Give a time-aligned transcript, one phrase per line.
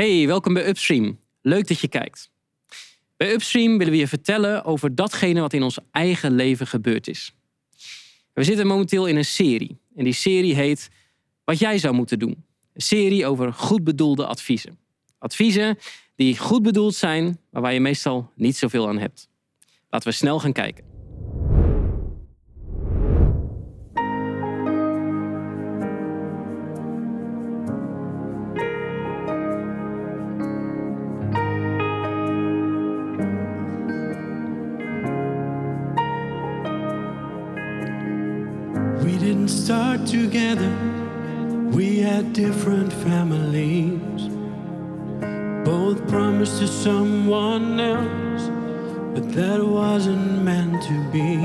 [0.00, 1.18] Hey, welkom bij Upstream.
[1.42, 2.30] Leuk dat je kijkt.
[3.16, 7.34] Bij Upstream willen we je vertellen over datgene wat in ons eigen leven gebeurd is.
[8.32, 9.78] We zitten momenteel in een serie.
[9.96, 10.88] En die serie heet
[11.44, 12.44] Wat jij zou moeten doen.
[12.72, 14.78] Een serie over goed bedoelde adviezen.
[15.18, 15.78] Adviezen
[16.16, 19.28] die goed bedoeld zijn, maar waar je meestal niet zoveel aan hebt.
[19.90, 20.89] Laten we snel gaan kijken.
[39.50, 40.70] Start together,
[41.72, 44.28] we had different families.
[45.64, 48.48] Both promised to someone else,
[49.14, 51.36] but that wasn't meant to be.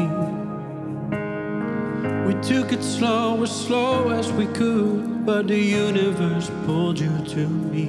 [2.27, 7.47] We took it slow, as slow as we could, but the universe pulled you to
[7.47, 7.87] me.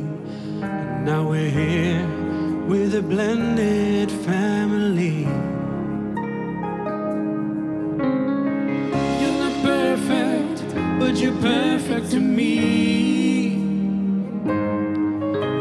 [0.62, 2.06] And now we're here
[2.66, 5.56] with a blended family.
[11.20, 13.56] You're perfect to me.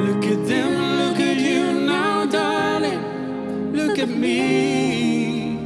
[0.05, 0.71] Look at them,
[1.01, 3.71] look at you now, darling.
[3.71, 5.57] Look at me.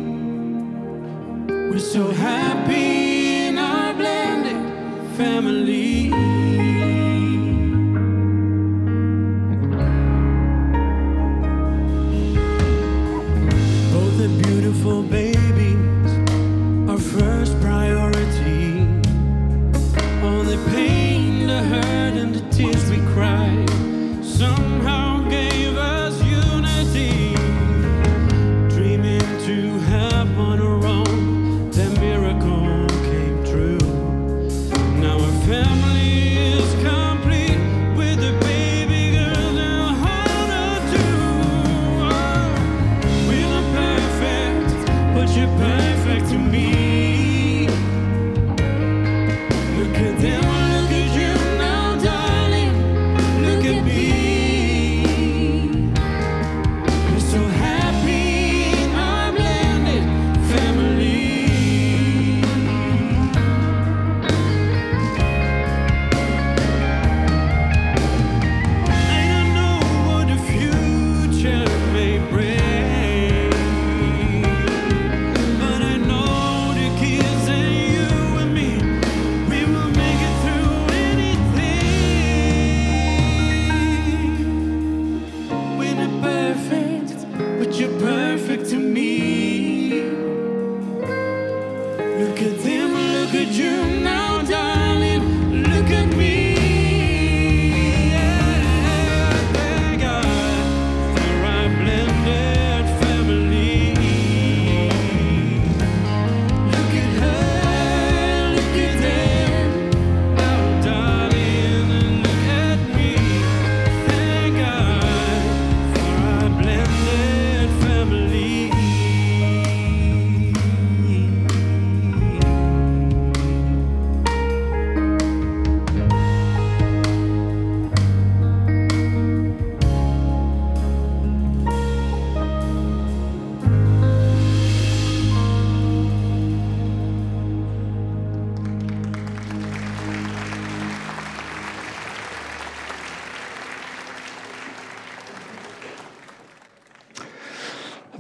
[1.48, 4.62] We're so happy in our blended
[5.18, 5.79] family.
[24.40, 24.69] soon.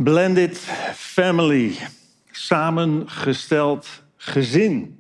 [0.04, 0.58] Blended
[0.94, 1.76] family,
[2.32, 4.98] samengesteld gezin.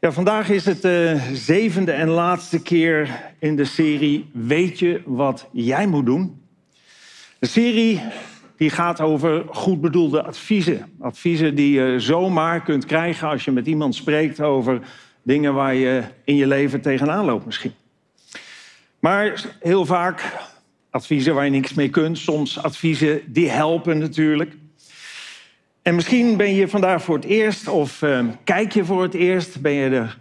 [0.00, 5.48] Ja, vandaag is het de zevende en laatste keer in de serie Weet je wat
[5.52, 6.42] jij moet doen?
[7.38, 8.00] De serie
[8.56, 10.92] die gaat over goed bedoelde adviezen.
[11.00, 14.80] Adviezen die je zomaar kunt krijgen als je met iemand spreekt over
[15.22, 17.74] dingen waar je in je leven tegenaan loopt misschien.
[18.98, 20.32] Maar heel vaak
[20.94, 22.18] adviezen waar je niks mee kunt.
[22.18, 24.56] Soms adviezen die helpen natuurlijk.
[25.82, 29.60] En misschien ben je vandaag voor het eerst of eh, kijk je voor het eerst.
[29.60, 30.18] Ben je er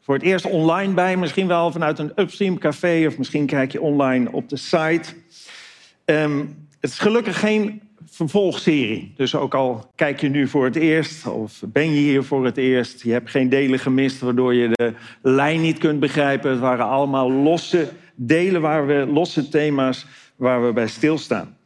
[0.00, 1.16] voor het eerst online bij.
[1.16, 5.14] Misschien wel vanuit een Upstream café of misschien kijk je online op de site.
[6.04, 6.38] Ehm,
[6.80, 9.12] het is gelukkig geen vervolgserie.
[9.16, 12.56] Dus ook al kijk je nu voor het eerst of ben je hier voor het
[12.56, 13.02] eerst...
[13.02, 14.92] je hebt geen delen gemist waardoor je de
[15.22, 16.50] lijn niet kunt begrijpen.
[16.50, 21.56] Het waren allemaal losse delen, waar we, losse thema's waar we bij stilstaan.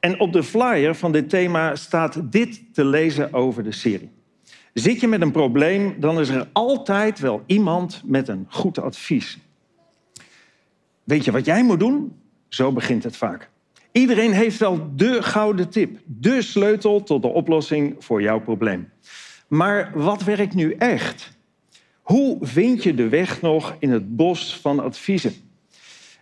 [0.00, 4.10] En op de flyer van dit thema staat dit te lezen over de serie.
[4.72, 9.38] Zit je met een probleem, dan is er altijd wel iemand met een goed advies.
[11.04, 12.16] Weet je wat jij moet doen?
[12.48, 13.50] Zo begint het vaak.
[13.92, 18.88] Iedereen heeft wel de gouden tip, de sleutel tot de oplossing voor jouw probleem.
[19.48, 21.38] Maar wat werkt nu echt?
[22.02, 25.34] Hoe vind je de weg nog in het bos van adviezen?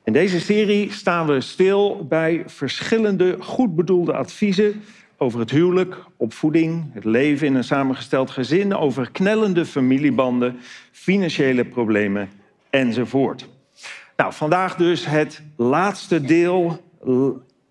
[0.04, 4.82] In deze serie staan we stil bij verschillende goed bedoelde adviezen
[5.16, 10.56] over het huwelijk, opvoeding, het leven in een samengesteld gezin, over knellende familiebanden,
[10.92, 12.30] financiële problemen
[12.71, 13.49] enzovoort.
[14.16, 16.80] Nou, vandaag dus het laatste deel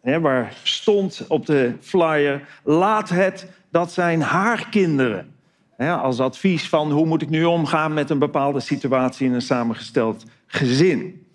[0.02, 5.36] hè, waar stond op de flyer: laat het, dat zijn haar kinderen.
[5.78, 9.42] Hè, als advies van hoe moet ik nu omgaan met een bepaalde situatie in een
[9.42, 11.26] samengesteld gezin.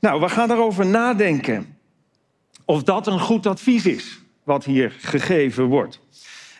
[0.00, 1.76] Nou, we gaan daarover nadenken
[2.64, 6.00] of dat een goed advies is wat hier gegeven wordt.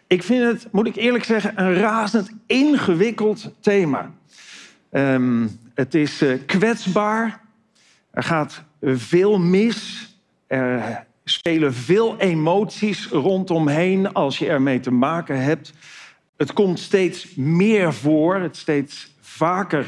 [0.06, 4.12] Ik vind het, moet ik eerlijk zeggen, een razend ingewikkeld thema.
[4.90, 7.40] Ehm, het is uh, kwetsbaar.
[8.10, 10.08] Er gaat veel mis.
[10.46, 15.72] Er spelen veel emoties rondomheen als je ermee te maken hebt.
[16.36, 19.86] Het komt steeds meer voor, het steeds vaker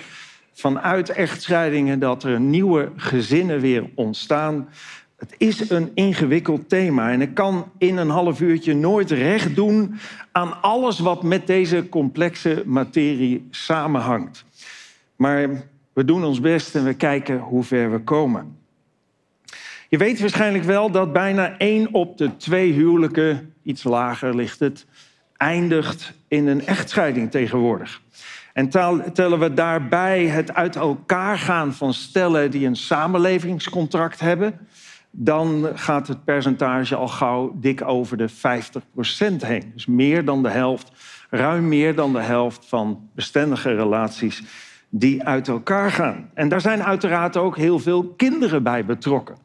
[0.60, 4.68] vanuit echtscheidingen dat er nieuwe gezinnen weer ontstaan.
[5.16, 9.94] Het is een ingewikkeld thema en ik kan in een half uurtje nooit recht doen
[10.32, 14.44] aan alles wat met deze complexe materie samenhangt.
[15.16, 15.48] Maar
[15.92, 18.58] we doen ons best en we kijken hoe ver we komen.
[19.88, 24.86] Je weet waarschijnlijk wel dat bijna één op de twee huwelijken, iets lager ligt het,
[25.36, 28.00] eindigt in een echtscheiding tegenwoordig.
[28.52, 28.68] En
[29.12, 34.68] tellen we daarbij het uit elkaar gaan van stellen die een samenlevingscontract hebben,
[35.10, 38.32] dan gaat het percentage al gauw dik over de 50%
[39.36, 39.70] heen.
[39.74, 40.90] Dus meer dan de helft,
[41.30, 44.42] ruim meer dan de helft van bestendige relaties
[44.88, 46.30] die uit elkaar gaan.
[46.34, 49.36] En daar zijn uiteraard ook heel veel kinderen bij betrokken.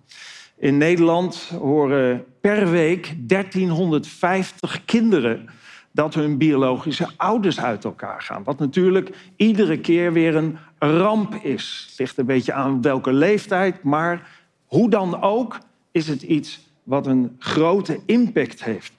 [0.57, 5.49] In Nederland horen per week 1350 kinderen
[5.95, 8.43] dat hun biologische ouders uit elkaar gaan.
[8.43, 11.85] Wat natuurlijk iedere keer weer een ramp is.
[11.89, 14.29] Het ligt een beetje aan welke leeftijd, maar
[14.65, 15.59] hoe dan ook
[15.91, 18.93] is het iets wat een grote impact heeft.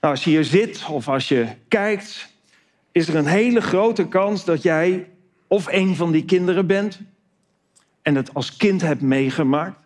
[0.00, 2.32] Nou, als je hier zit of als je kijkt,
[2.92, 5.08] is er een hele grote kans dat jij
[5.46, 7.00] of een van die kinderen bent
[8.02, 9.78] en het als kind hebt meegemaakt.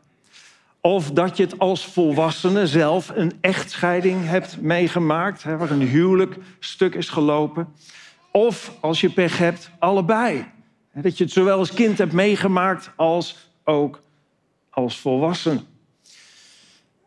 [0.81, 6.37] Of dat je het als volwassene zelf een echtscheiding hebt meegemaakt, hè, waar een huwelijk
[6.59, 7.69] stuk is gelopen.
[8.33, 10.45] Of als je pech hebt, allebei.
[10.95, 14.03] Dat je het zowel als kind hebt meegemaakt als ook
[14.71, 15.61] als volwassene.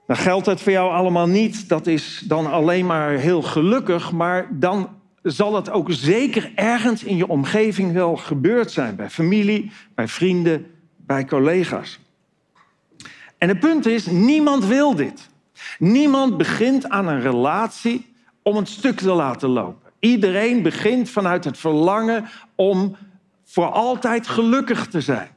[0.07, 1.69] Dan geldt het voor jou allemaal niet.
[1.69, 4.89] Dat is dan alleen maar heel gelukkig, maar dan
[5.21, 8.95] zal het ook zeker ergens in je omgeving wel gebeurd zijn.
[8.95, 10.65] Bij familie, bij vrienden,
[10.97, 11.99] bij collega's.
[13.43, 15.29] En het punt is, niemand wil dit.
[15.79, 19.91] Niemand begint aan een relatie om een stuk te laten lopen.
[19.99, 22.95] Iedereen begint vanuit het verlangen om
[23.43, 25.27] voor altijd gelukkig te zijn.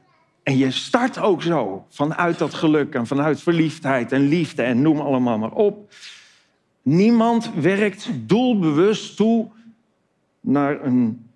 [0.43, 4.99] En je start ook zo, vanuit dat geluk en vanuit verliefdheid en liefde en noem
[4.99, 5.93] allemaal maar op.
[6.81, 9.47] Niemand werkt doelbewust toe
[10.41, 11.27] naar een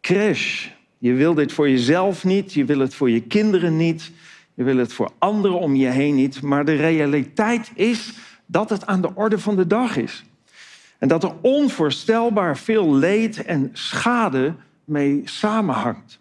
[0.00, 0.68] crash.
[0.98, 4.10] Je wil dit voor jezelf niet, je wil het voor je kinderen niet,
[4.56, 6.42] je wil het voor anderen om je heen niet.
[6.42, 8.12] Maar de realiteit is
[8.46, 10.24] dat het aan de orde van de dag is.
[10.98, 16.18] En dat er onvoorstelbaar veel leed en schade mee samenhangt.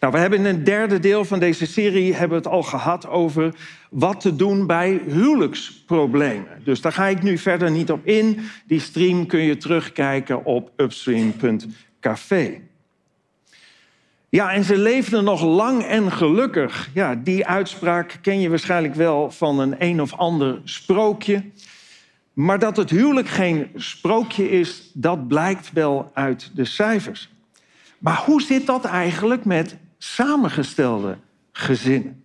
[0.00, 3.54] Nou, we hebben in een derde deel van deze serie hebben het al gehad over
[3.90, 6.62] wat te doen bij huwelijksproblemen.
[6.64, 8.40] Dus daar ga ik nu verder niet op in.
[8.66, 12.60] Die stream kun je terugkijken op upstream.café.
[14.34, 16.90] Ja, en ze leefden nog lang en gelukkig.
[16.94, 21.44] Ja, die uitspraak ken je waarschijnlijk wel van een een of ander sprookje.
[22.32, 27.30] Maar dat het huwelijk geen sprookje is, dat blijkt wel uit de cijfers.
[27.98, 31.16] Maar hoe zit dat eigenlijk met samengestelde
[31.52, 32.22] gezinnen?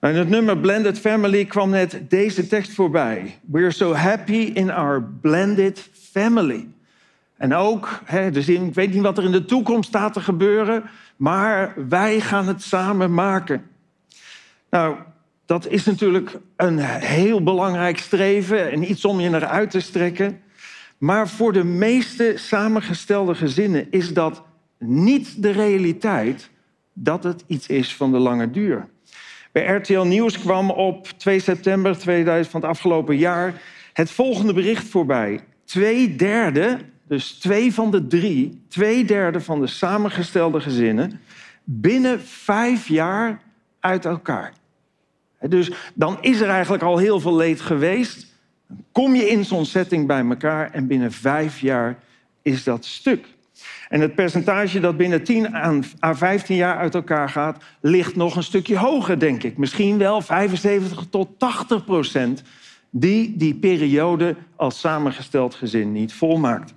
[0.00, 3.38] Nou, in het nummer Blended Family kwam net deze tekst voorbij.
[3.50, 6.68] We're so happy in our blended family.
[7.42, 10.82] En ook, hè, dus ik weet niet wat er in de toekomst staat te gebeuren,
[11.16, 13.70] maar wij gaan het samen maken.
[14.70, 14.96] Nou,
[15.46, 20.40] dat is natuurlijk een heel belangrijk streven en iets om je naar uit te strekken.
[20.98, 24.42] Maar voor de meeste samengestelde gezinnen is dat
[24.78, 26.50] niet de realiteit
[26.92, 28.88] dat het iets is van de lange duur.
[29.52, 34.88] Bij RTL Nieuws kwam op 2 september 2000 van het afgelopen jaar het volgende bericht
[34.88, 35.40] voorbij.
[35.64, 36.78] Twee derde,
[37.12, 41.20] dus twee van de drie, twee derde van de samengestelde gezinnen,
[41.64, 43.40] binnen vijf jaar
[43.80, 44.52] uit elkaar.
[45.40, 48.26] Dus dan is er eigenlijk al heel veel leed geweest.
[48.66, 51.98] Dan kom je in zo'n setting bij elkaar en binnen vijf jaar
[52.42, 53.26] is dat stuk.
[53.88, 58.36] En het percentage dat binnen 10 aan- à 15 jaar uit elkaar gaat, ligt nog
[58.36, 59.56] een stukje hoger, denk ik.
[59.56, 62.42] Misschien wel 75 tot 80 procent
[62.90, 66.74] die die periode als samengesteld gezin niet volmaakt.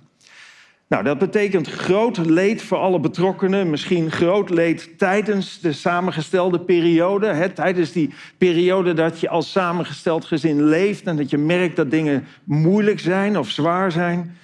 [0.88, 3.70] Nou, dat betekent groot leed voor alle betrokkenen.
[3.70, 7.26] Misschien groot leed tijdens de samengestelde periode.
[7.26, 11.02] Hè, tijdens die periode dat je als samengesteld gezin leeft...
[11.02, 14.36] en dat je merkt dat dingen moeilijk zijn of zwaar zijn.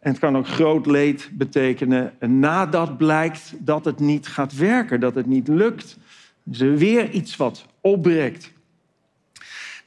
[0.00, 5.14] En het kan ook groot leed betekenen nadat blijkt dat het niet gaat werken, dat
[5.14, 5.98] het niet lukt.
[6.42, 8.52] Dus er weer iets wat opbreekt.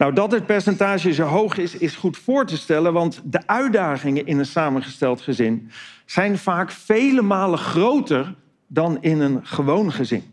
[0.01, 4.25] Nou, dat het percentage zo hoog is, is goed voor te stellen, want de uitdagingen
[4.25, 5.71] in een samengesteld gezin
[6.05, 8.35] zijn vaak vele malen groter
[8.67, 10.23] dan in een gewoon gezin.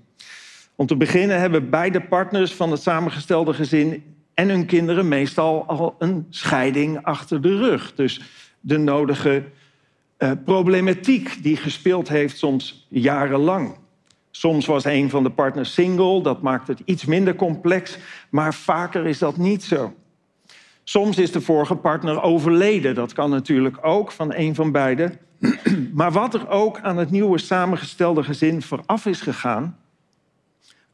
[0.74, 4.02] Om te beginnen hebben beide partners van het samengestelde gezin
[4.34, 7.94] en hun kinderen meestal al een scheiding achter de rug.
[7.94, 8.20] Dus
[8.60, 9.44] de nodige
[10.16, 13.76] eh, problematiek die gespeeld heeft soms jarenlang.
[14.38, 17.98] Soms was een van de partners single, dat maakt het iets minder complex,
[18.30, 19.94] maar vaker is dat niet zo.
[20.84, 25.18] Soms is de vorige partner overleden, dat kan natuurlijk ook van een van beiden.
[25.94, 29.78] Maar wat er ook aan het nieuwe samengestelde gezin vooraf is gegaan,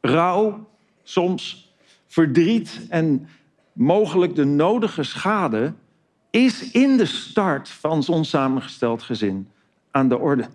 [0.01, 0.69] rouw,
[1.03, 1.73] soms
[2.07, 3.27] verdriet en
[3.73, 5.73] mogelijk de nodige schade,
[6.29, 9.49] is in de start van zo'n samengesteld gezin
[9.91, 10.47] aan de orde.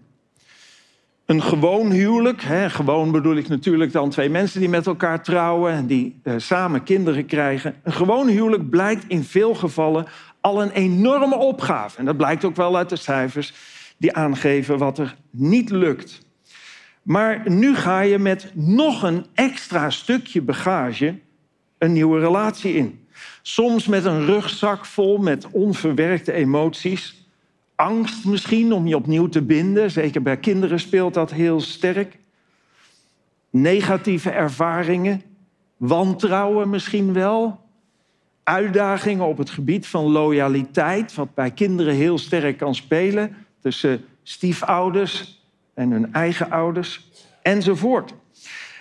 [1.30, 5.72] Een gewoon huwelijk, hè, gewoon bedoel ik natuurlijk dan twee mensen die met elkaar trouwen
[5.72, 7.74] en die eh, samen kinderen krijgen.
[7.82, 10.06] Een gewoon huwelijk blijkt in veel gevallen
[10.40, 11.98] al een enorme opgave.
[11.98, 13.52] En dat blijkt ook wel uit de cijfers
[13.96, 16.20] die aangeven wat er niet lukt.
[17.02, 21.18] Maar nu ga je met nog een extra stukje bagage
[21.78, 23.06] een nieuwe relatie in.
[23.42, 27.19] Soms met een rugzak vol met onverwerkte emoties.
[27.80, 29.90] Angst misschien om je opnieuw te binden.
[29.90, 32.18] Zeker bij kinderen speelt dat heel sterk.
[33.50, 35.22] Negatieve ervaringen.
[35.76, 37.60] Wantrouwen misschien wel.
[38.42, 41.14] Uitdagingen op het gebied van loyaliteit.
[41.14, 43.36] Wat bij kinderen heel sterk kan spelen.
[43.60, 45.42] Tussen stiefouders
[45.74, 47.10] en hun eigen ouders.
[47.42, 48.14] Enzovoort.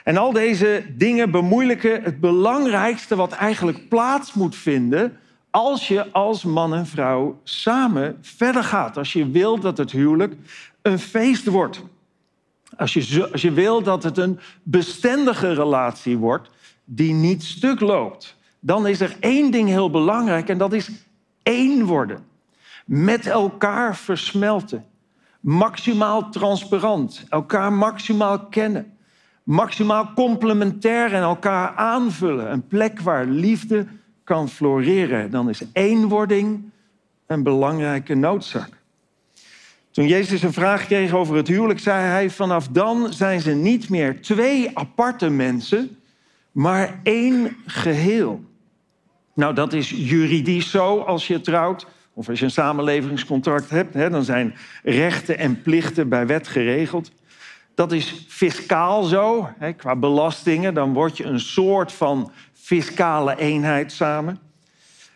[0.04, 5.18] En al deze dingen bemoeilijken het belangrijkste wat eigenlijk plaats moet vinden
[5.52, 8.98] als je als man en vrouw samen verder gaat.
[8.98, 10.36] Als je wil dat het huwelijk
[10.82, 11.84] een feest wordt.
[12.78, 16.50] Als je, als je wil dat het een bestendige relatie wordt
[16.86, 18.38] die niet stuk loopt.
[18.60, 20.90] Dan is er één ding heel belangrijk en dat is
[21.44, 22.26] één worden.
[22.86, 24.86] Met elkaar versmelten.
[25.40, 27.26] Maximaal transparant.
[27.30, 28.98] Elkaar maximaal kennen
[29.50, 32.52] maximaal complementair en elkaar aanvullen.
[32.52, 33.88] Een plek waar liefde
[34.30, 35.32] kan floreren.
[35.32, 36.72] Dan is eenwording
[37.28, 38.70] een belangrijke noodzaak.
[39.92, 43.90] Toen Jezus een vraag kreeg over het huwelijk, zei hij: Vanaf dan zijn ze niet
[43.90, 45.98] meer twee aparte mensen,
[46.52, 48.44] maar één geheel.
[49.34, 51.88] Nou, dat is juridisch zo als je trouwt.
[52.14, 57.12] Of als je een samenlevingscontract hebt, hè, dan zijn rechten en plichten bij wet geregeld.
[57.76, 60.74] Dat is fiscaal zo, hè, qua belastingen.
[60.74, 62.32] Dan word je een soort van
[62.70, 64.40] fiscale eenheid samen.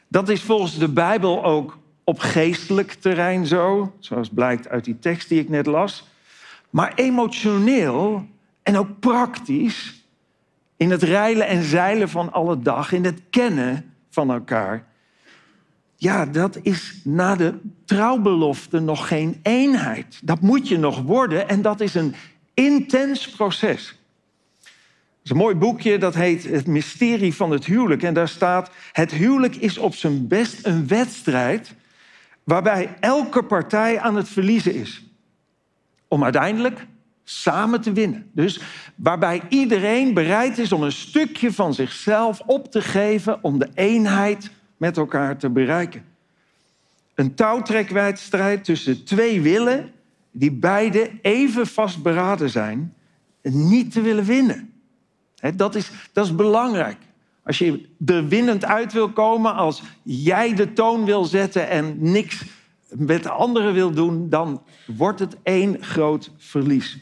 [0.07, 5.29] Dat is volgens de Bijbel ook op geestelijk terrein zo, zoals blijkt uit die tekst
[5.29, 6.07] die ik net las.
[6.69, 8.25] Maar emotioneel
[8.63, 10.05] en ook praktisch,
[10.77, 14.85] in het reilen en zeilen van alle dag, in het kennen van elkaar.
[15.95, 20.19] Ja, dat is na de trouwbelofte nog geen eenheid.
[20.23, 22.15] Dat moet je nog worden en dat is een
[22.53, 24.02] intens proces.
[25.23, 28.03] Is een mooi boekje dat heet Het mysterie van het huwelijk.
[28.03, 31.73] En daar staat: Het huwelijk is op zijn best een wedstrijd
[32.43, 35.03] waarbij elke partij aan het verliezen is.
[36.07, 36.87] Om uiteindelijk
[37.23, 38.29] samen te winnen.
[38.31, 38.61] Dus
[38.95, 44.51] waarbij iedereen bereid is om een stukje van zichzelf op te geven om de eenheid
[44.77, 46.05] met elkaar te bereiken.
[47.15, 49.91] Een touwtrekwedstrijd tussen twee willen
[50.31, 52.93] die beide even vastberaden zijn
[53.41, 54.72] niet te willen winnen.
[55.55, 56.97] Dat, is, dat is belangrijk.
[57.43, 62.43] Als je er winnend uit wil komen, als jij de toon wil zetten en niks
[62.89, 66.97] met de anderen wil doen, dan wordt het één groot verlies.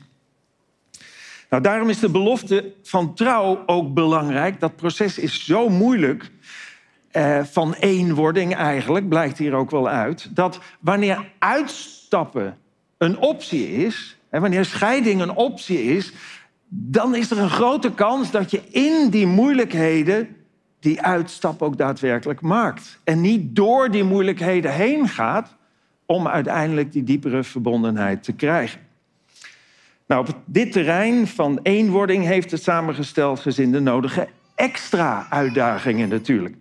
[1.50, 4.60] Nou, daarom is de belofte van trouw ook belangrijk.
[4.60, 6.32] Dat proces is zo moeilijk,
[7.12, 12.58] eh, van eenwording eigenlijk, blijkt hier ook wel uit, dat wanneer uitstappen
[12.98, 16.14] een optie is, wanneer scheiding een optie is,
[16.74, 20.28] dan is er een grote kans dat je in die moeilijkheden
[20.80, 23.00] die uitstap ook daadwerkelijk maakt.
[23.04, 25.56] En niet door die moeilijkheden heen gaat
[26.06, 28.80] om uiteindelijk die diepere verbondenheid te krijgen.
[30.08, 36.56] Nou, op dit terrein van eenwording heeft het samengesteld gezin de nodige extra uitdagingen natuurlijk.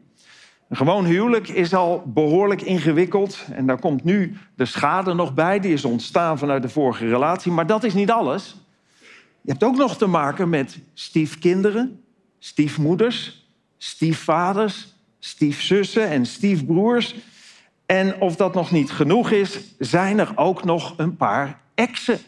[0.68, 3.44] Een gewoon huwelijk is al behoorlijk ingewikkeld.
[3.52, 5.60] En daar komt nu de schade nog bij.
[5.60, 7.52] Die is ontstaan vanuit de vorige relatie.
[7.52, 8.56] Maar dat is niet alles.
[9.42, 12.00] Je hebt ook nog te maken met stiefkinderen,
[12.38, 13.46] stiefmoeders,
[13.78, 17.14] stiefvaders, stiefzussen en stiefbroers.
[17.86, 22.18] En of dat nog niet genoeg is, zijn er ook nog een paar exen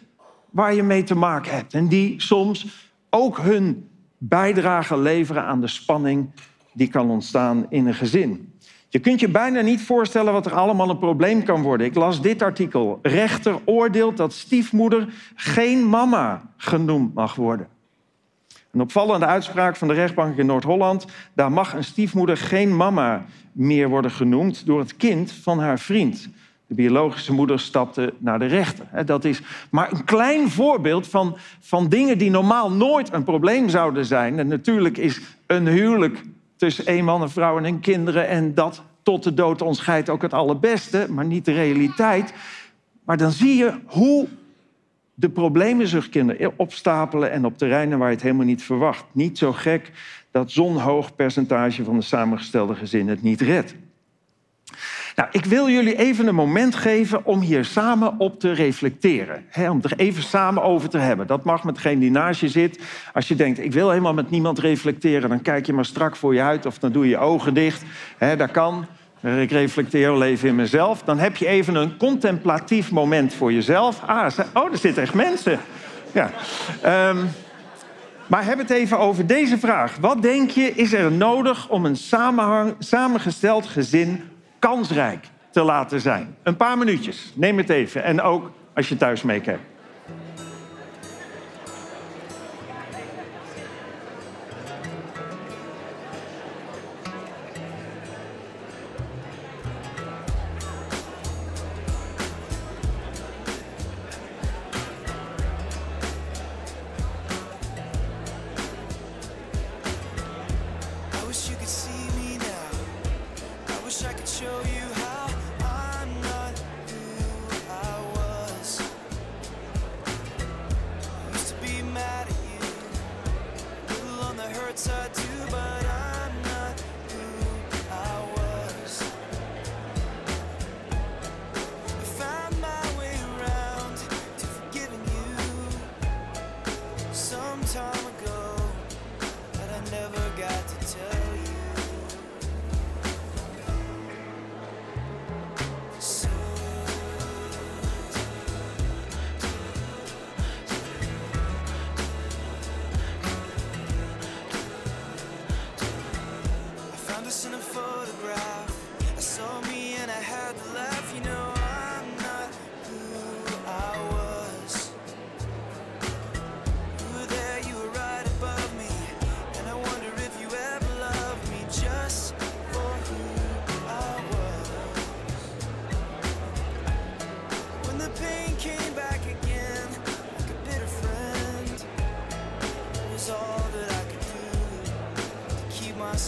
[0.51, 1.75] waar je mee te maken hebt.
[1.75, 2.67] En die soms
[3.11, 6.31] ook hun bijdrage leveren aan de spanning
[6.73, 8.52] die kan ontstaan in een gezin.
[8.93, 11.87] Je kunt je bijna niet voorstellen wat er allemaal een probleem kan worden.
[11.87, 12.99] Ik las dit artikel.
[13.03, 17.69] Rechter oordeelt dat stiefmoeder geen mama genoemd mag worden.
[18.71, 21.07] Een opvallende uitspraak van de rechtbank in Noord-Holland.
[21.33, 26.29] Daar mag een stiefmoeder geen mama meer worden genoemd door het kind van haar vriend.
[26.67, 29.07] De biologische moeder stapte naar de rechter.
[29.07, 34.05] Dat is maar een klein voorbeeld van, van dingen die normaal nooit een probleem zouden
[34.05, 34.49] zijn.
[34.49, 36.23] Natuurlijk is een huwelijk
[36.63, 38.29] tussen een man, een vrouw en kinderen...
[38.29, 42.33] en dat tot de dood ons scheidt ook het allerbeste, maar niet de realiteit.
[43.05, 44.29] Maar dan zie je hoe
[45.15, 47.31] de problemen zich kunnen opstapelen...
[47.31, 49.05] en op terreinen waar je het helemaal niet verwacht.
[49.13, 49.91] Niet zo gek
[50.31, 53.75] dat zo'n hoog percentage van de samengestelde gezinnen het niet redt.
[55.17, 59.45] Nou, ik wil jullie even een moment geven om hier samen op te reflecteren.
[59.49, 61.27] Hè, om er even samen over te hebben.
[61.27, 62.81] Dat mag met degene die naast je zit.
[63.13, 65.29] Als je denkt, ik wil helemaal met niemand reflecteren...
[65.29, 67.83] dan kijk je maar strak voor je uit of dan doe je je ogen dicht.
[68.19, 68.87] Hè, dat kan.
[69.21, 71.03] Ik reflecteer wel even in mezelf.
[71.03, 74.03] Dan heb je even een contemplatief moment voor jezelf.
[74.07, 75.59] Ah, oh, er zitten echt mensen.
[76.13, 76.31] Ja.
[77.09, 77.29] Um,
[78.27, 79.97] maar heb het even over deze vraag.
[80.01, 84.23] Wat denk je is er nodig om een samenhang, samengesteld gezin
[84.63, 86.37] kansrijk te laten zijn?
[86.43, 87.33] Een paar minuutjes.
[87.35, 88.05] Neem het even.
[88.05, 89.72] En ook als je thuis meekijkt.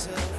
[0.07, 0.34] Myself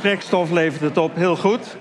[0.00, 1.76] gesprekstof levert het op, heel goed.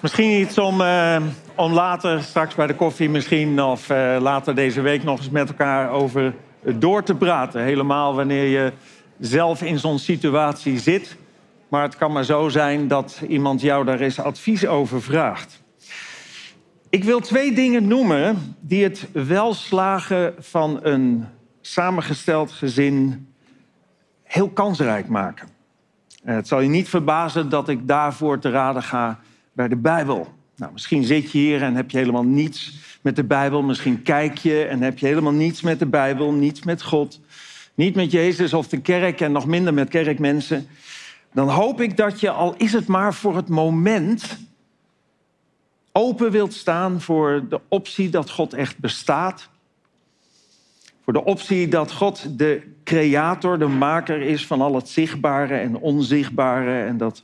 [0.00, 1.22] Misschien iets om, ehm,
[1.54, 3.62] om later, straks bij de koffie misschien...
[3.62, 7.62] of eh, later deze week nog eens met elkaar over door te praten.
[7.62, 8.72] Helemaal wanneer je
[9.18, 11.16] zelf in zo'n situatie zit.
[11.68, 15.62] Maar het kan maar zo zijn dat iemand jou daar eens advies over vraagt.
[16.88, 21.26] Ik wil twee dingen noemen die het welslagen van een
[21.60, 23.28] samengesteld gezin
[24.22, 25.59] heel kansrijk maken.
[26.22, 29.20] Eh, Het zal je niet verbazen dat ik daarvoor te raden ga
[29.52, 30.28] bij de Bijbel.
[30.56, 33.62] Nou, misschien zit je hier en heb je helemaal niets met de Bijbel.
[33.62, 37.20] Misschien kijk je en heb je helemaal niets met de Bijbel, niets met God.
[37.74, 40.68] Niet met Jezus of de kerk en nog minder met kerkmensen.
[41.32, 44.38] Dan hoop ik dat je, al is het maar voor het moment,
[45.92, 49.48] open wilt staan voor de optie dat God echt bestaat.
[51.04, 55.76] Voor de optie dat God de creator, de maker is van al het zichtbare en
[55.76, 56.82] onzichtbare.
[56.84, 57.22] En dat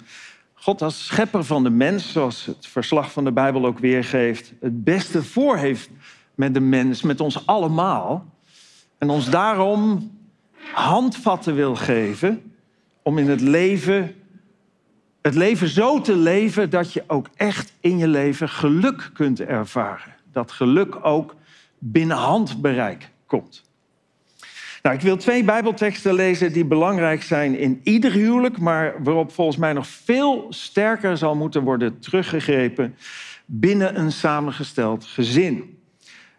[0.55, 4.85] God als schepper van de mens, zoals het verslag van de Bijbel ook weergeeft, het
[4.85, 5.91] beste voor heeft
[6.35, 8.25] met de mens, met ons allemaal.
[8.99, 10.11] En ons daarom
[10.73, 12.53] handvatten wil geven
[13.03, 14.15] om in het leven,
[15.23, 20.15] het leven zo te leven dat je ook echt in je leven geluk kunt ervaren.
[20.33, 21.35] Dat geluk ook
[21.79, 23.66] binnen handbereik komt.
[24.87, 29.57] Nou, ik wil twee Bijbelteksten lezen die belangrijk zijn in ieder huwelijk, maar waarop volgens
[29.57, 32.97] mij nog veel sterker zal moeten worden teruggegrepen
[33.47, 35.79] binnen een samengesteld gezin.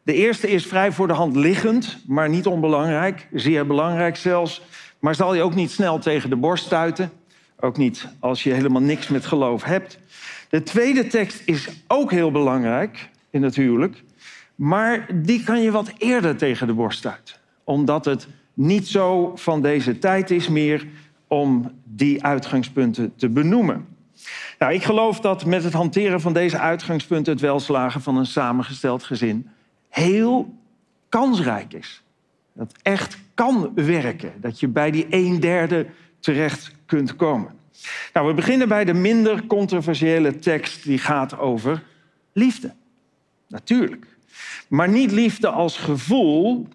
[0.04, 4.62] De eerste is vrij voor de hand liggend, maar niet onbelangrijk, zeer belangrijk zelfs.
[5.00, 7.12] Maar zal je ook niet snel tegen de borst stuiten,
[7.60, 10.00] ook niet als je helemaal niks met geloof hebt.
[10.50, 14.04] De tweede tekst is ook heel belangrijk in het huwelijk,
[14.56, 17.36] maar die kan je wat eerder tegen de borst stuiten
[17.68, 20.88] omdat het niet zo van deze tijd is meer
[21.28, 23.88] om die uitgangspunten te benoemen.
[24.60, 29.04] Nou, ik geloof dat met het hanteren van deze uitgangspunten het welslagen van een samengesteld
[29.04, 29.50] gezin
[29.90, 30.54] heel
[31.10, 32.04] kansrijk is.
[32.54, 35.88] Dat echt kan werken, dat je bij die een derde
[36.20, 37.52] terecht kunt komen.
[38.14, 41.84] Nou, we beginnen bij de minder controversiële tekst die gaat over
[42.34, 42.74] liefde.
[43.48, 44.06] Natuurlijk.
[44.68, 46.68] Maar niet liefde als gevoel,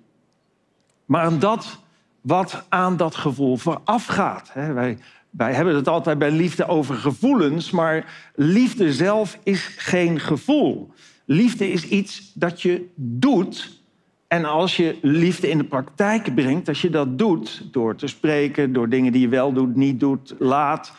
[1.12, 1.78] maar aan dat
[2.20, 4.50] wat aan dat gevoel voorafgaat.
[4.52, 4.72] Hè.
[4.72, 4.98] Wij,
[5.30, 10.90] wij hebben het altijd bij liefde over gevoelens, maar liefde zelf is geen gevoel.
[11.24, 13.80] Liefde is iets dat je doet.
[14.28, 18.72] En als je liefde in de praktijk brengt, als je dat doet door te spreken,
[18.72, 20.92] door dingen die je wel doet, niet doet, laat,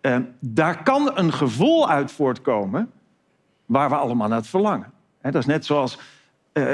[0.00, 2.90] eh, daar kan een gevoel uit voortkomen
[3.66, 4.92] waar we allemaal naar verlangen.
[5.22, 5.98] Dat is net zoals
[6.52, 6.64] eh,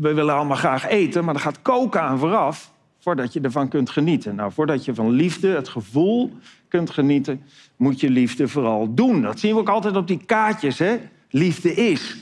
[0.00, 3.90] we willen allemaal graag eten, maar er gaat koken aan vooraf voordat je ervan kunt
[3.90, 4.34] genieten.
[4.34, 6.32] Nou, voordat je van liefde, het gevoel
[6.68, 7.42] kunt genieten,
[7.76, 9.22] moet je liefde vooral doen.
[9.22, 10.96] Dat zien we ook altijd op die kaartjes, hè?
[11.30, 12.16] Liefde is.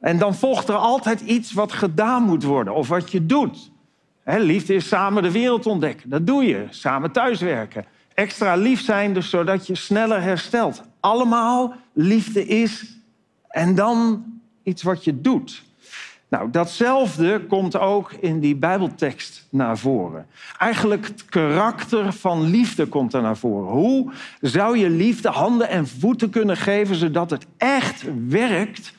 [0.00, 3.70] En dan volgt er altijd iets wat gedaan moet worden of wat je doet.
[4.22, 6.10] Hè, liefde is samen de wereld ontdekken.
[6.10, 6.66] Dat doe je.
[6.70, 7.84] Samen thuiswerken.
[8.14, 10.82] Extra lief zijn, dus zodat je sneller herstelt.
[11.00, 12.96] Allemaal liefde is
[13.48, 14.24] en dan
[14.62, 15.62] iets wat je doet.
[16.28, 20.26] Nou, datzelfde komt ook in die Bijbeltekst naar voren.
[20.58, 23.72] Eigenlijk het karakter van liefde komt er naar voren.
[23.72, 28.92] Hoe zou je liefde handen en voeten kunnen geven zodat het echt werkt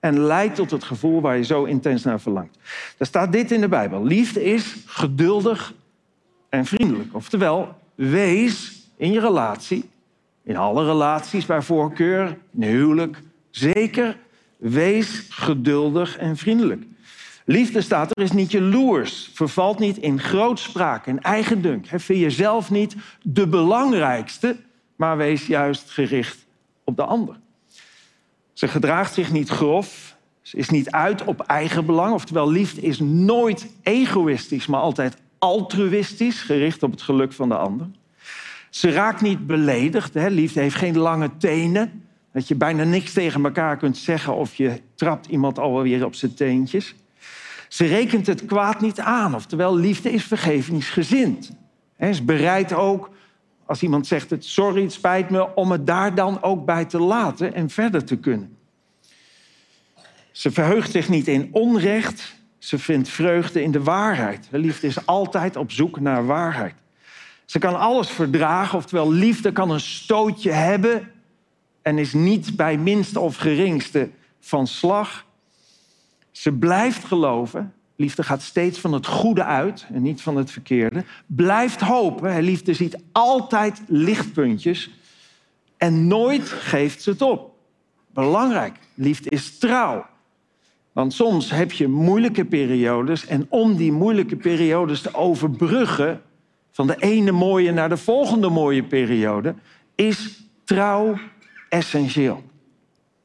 [0.00, 2.58] en leidt tot het gevoel waar je zo intens naar verlangt?
[2.96, 4.04] Daar staat dit in de Bijbel.
[4.04, 5.74] Liefde is geduldig
[6.48, 7.14] en vriendelijk.
[7.14, 9.88] Oftewel, wees in je relatie,
[10.42, 14.16] in alle relaties bij voorkeur, in huwelijk, zeker
[14.60, 16.82] Wees geduldig en vriendelijk.
[17.44, 19.30] Liefde staat er is niet jaloers.
[19.34, 21.86] Vervalt niet in grootspraak en eigendunk.
[21.86, 24.56] Vind jezelf niet de belangrijkste,
[24.96, 26.46] maar wees juist gericht
[26.84, 27.36] op de ander.
[28.52, 30.16] Ze gedraagt zich niet grof.
[30.42, 32.14] Ze is niet uit op eigen belang.
[32.14, 37.86] Oftewel, liefde is nooit egoïstisch, maar altijd altruïstisch, gericht op het geluk van de ander.
[38.70, 40.14] Ze raakt niet beledigd.
[40.14, 42.04] Liefde heeft geen lange tenen.
[42.32, 46.34] Dat je bijna niks tegen elkaar kunt zeggen of je trapt iemand alweer op zijn
[46.34, 46.94] teentjes.
[47.68, 51.50] Ze rekent het kwaad niet aan, oftewel liefde is vergevingsgezind.
[51.96, 53.10] Hij is bereid ook,
[53.66, 56.98] als iemand zegt het sorry, het spijt me, om het daar dan ook bij te
[56.98, 58.56] laten en verder te kunnen.
[60.30, 64.48] Ze verheugt zich niet in onrecht, ze vindt vreugde in de waarheid.
[64.50, 66.74] De liefde is altijd op zoek naar waarheid.
[67.44, 71.10] Ze kan alles verdragen, oftewel liefde kan een stootje hebben
[71.90, 75.26] en is niet bij minste of geringste van slag.
[76.30, 77.72] Ze blijft geloven.
[77.96, 81.04] Liefde gaat steeds van het goede uit en niet van het verkeerde.
[81.26, 82.42] Blijft hopen.
[82.42, 84.90] Liefde ziet altijd lichtpuntjes.
[85.76, 87.54] En nooit geeft ze het op.
[88.12, 88.78] Belangrijk.
[88.94, 90.06] Liefde is trouw.
[90.92, 93.26] Want soms heb je moeilijke periodes.
[93.26, 96.22] En om die moeilijke periodes te overbruggen.
[96.70, 99.54] van de ene mooie naar de volgende mooie periode.
[99.94, 101.18] is trouw
[101.70, 102.42] essentieel.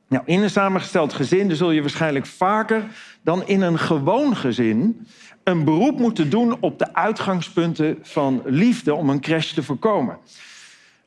[0.08, 2.84] Nou, in een samengesteld gezin zul je waarschijnlijk vaker
[3.22, 5.08] dan in een gewoon gezin
[5.44, 10.18] een beroep moeten doen op de uitgangspunten van liefde om een crash te voorkomen.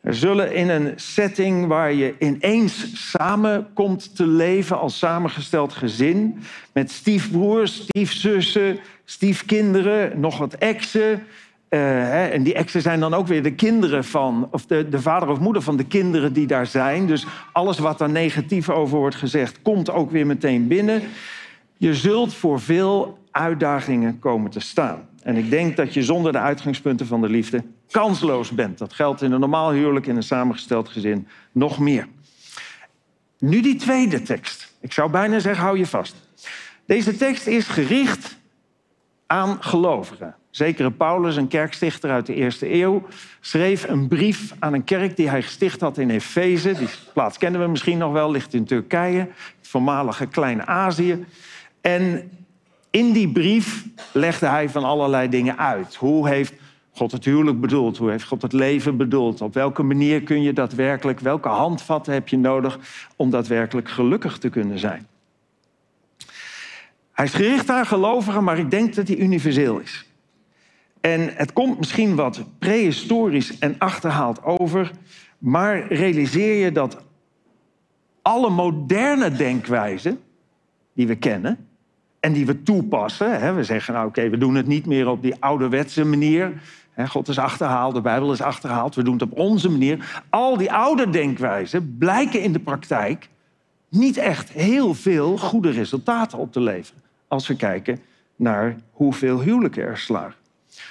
[0.01, 6.39] Er zullen in een setting waar je ineens samen komt te leven als samengesteld gezin,
[6.73, 11.27] met stiefbroers, stiefzussen, stiefkinderen, nog wat exen.
[11.69, 15.01] Eh, hè, en die exen zijn dan ook weer de kinderen van, of de, de
[15.01, 17.07] vader of moeder van de kinderen die daar zijn.
[17.07, 21.03] Dus alles wat daar negatief over wordt gezegd, komt ook weer meteen binnen.
[21.77, 25.09] Je zult voor veel uitdagingen komen te staan.
[25.23, 28.79] En ik denk dat je zonder de uitgangspunten van de liefde kansloos bent.
[28.79, 32.09] Dat geldt in een normaal huwelijk, in een samengesteld gezin, nog meer.
[33.39, 34.73] Nu die tweede tekst.
[34.81, 36.15] Ik zou bijna zeggen, hou je vast.
[36.87, 38.37] Deze tekst is gericht
[39.27, 40.35] aan gelovigen.
[40.59, 43.07] Zekere Paulus, een kerkstichter uit de eerste eeuw,
[43.41, 46.73] schreef een brief aan een kerk die hij gesticht had in Efeze.
[46.73, 49.19] Die plaats kennen we misschien nog wel, ligt in Turkije,
[49.59, 51.25] het voormalige Klein-Azië.
[51.81, 52.31] En
[52.91, 55.95] in die brief legde hij van allerlei dingen uit.
[55.95, 56.53] Hoe heeft
[56.93, 57.97] God het huwelijk bedoeld?
[57.97, 59.41] Hoe heeft God het leven bedoeld?
[59.41, 62.79] Op welke manier kun je daadwerkelijk, welke handvatten heb je nodig
[63.17, 65.07] om daadwerkelijk gelukkig te kunnen zijn?
[67.13, 70.07] Hij is gericht aan gelovigen, maar ik denk dat hij universeel is.
[71.09, 74.91] En het komt misschien wat prehistorisch en achterhaald over,
[75.39, 76.97] maar realiseer je dat
[78.23, 80.21] alle moderne denkwijzen
[80.93, 81.69] die we kennen
[82.21, 85.23] en die we toepassen, hè, we zeggen nou oké, we doen het niet meer op
[85.23, 86.63] die ouderwetse manier.
[86.91, 90.23] Hè, God is achterhaald, de Bijbel is achterhaald, we doen het op onze manier.
[90.31, 93.29] Al die oude denkwijzen blijken in de praktijk
[93.89, 97.03] niet echt heel veel goede resultaten op te leveren.
[97.29, 97.99] Als we kijken
[98.37, 100.47] naar hoeveel huwelijken er slagen.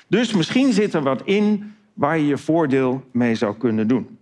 [0.07, 4.17] Dus misschien zit er wat in waar je je voordeel mee zou kunnen doen.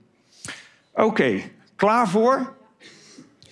[0.94, 1.42] Oké,
[1.76, 2.54] klaar voor?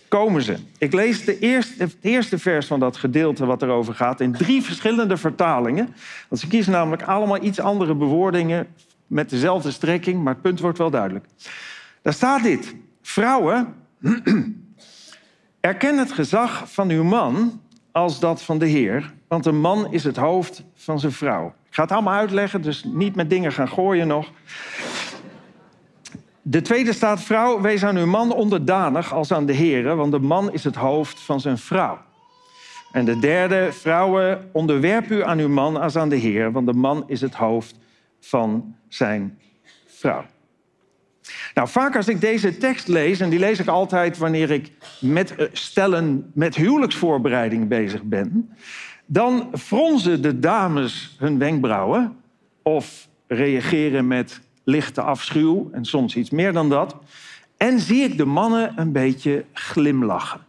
[0.07, 0.57] Komen ze.
[0.77, 4.61] Ik lees de eerste, het eerste vers van dat gedeelte wat erover gaat in drie
[4.63, 5.95] verschillende vertalingen.
[6.29, 8.67] Want ze kiezen namelijk allemaal iets andere bewoordingen
[9.07, 11.25] met dezelfde strekking, maar het punt wordt wel duidelijk.
[12.01, 12.75] Daar staat dit.
[13.01, 13.73] Vrouwen,
[15.59, 20.03] erken het gezag van uw man als dat van de Heer, want een man is
[20.03, 21.53] het hoofd van zijn vrouw.
[21.73, 24.31] Ik ga het allemaal uitleggen, dus niet met dingen gaan gooien nog.
[26.41, 30.19] De tweede staat, vrouw, wees aan uw man onderdanig als aan de Heer, want de
[30.19, 31.97] man is het hoofd van zijn vrouw.
[32.91, 36.73] En de derde, vrouwen, onderwerp u aan uw man als aan de Heer, want de
[36.73, 37.75] man is het hoofd
[38.19, 39.39] van zijn
[39.85, 40.25] vrouw.
[41.53, 45.35] Nou, vaak als ik deze tekst lees, en die lees ik altijd wanneer ik met
[45.35, 48.55] eh, stellen met huwelijksvoorbereiding bezig ben,
[49.05, 52.17] dan fronsen de dames hun wenkbrauwen
[52.61, 56.95] of reageren met lichte afschuw en soms iets meer dan dat.
[57.57, 60.41] En zie ik de mannen een beetje glimlachen.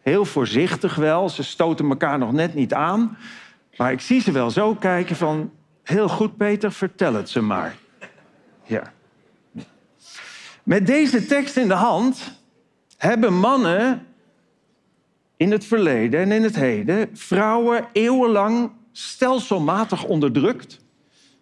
[0.00, 3.16] Heel voorzichtig wel, ze stoten elkaar nog net niet aan.
[3.76, 5.50] Maar ik zie ze wel zo kijken van,
[5.82, 7.76] heel goed Peter, vertel het ze maar.
[8.64, 8.92] Ja.
[10.62, 12.40] Met deze tekst in de hand
[12.96, 14.06] hebben mannen
[15.40, 20.80] in het verleden en in het heden vrouwen eeuwenlang stelselmatig onderdrukt,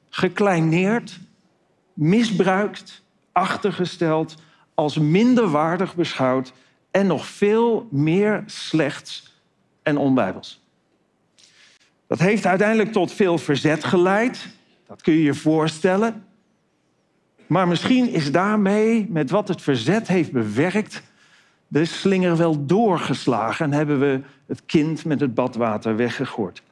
[0.09, 1.19] gekleineerd,
[1.93, 4.35] misbruikt, achtergesteld,
[4.75, 6.53] als minderwaardig beschouwd
[6.91, 9.41] en nog veel meer slechts
[9.83, 10.65] en onbijbels.
[12.07, 14.49] Dat heeft uiteindelijk tot veel verzet geleid.
[14.87, 16.25] Dat kun je je voorstellen.
[17.47, 21.03] Maar misschien is daarmee, met wat het verzet heeft bewerkt,
[21.69, 26.63] de slinger wel doorgeslagen en hebben we het kind met het badwater weggegooid.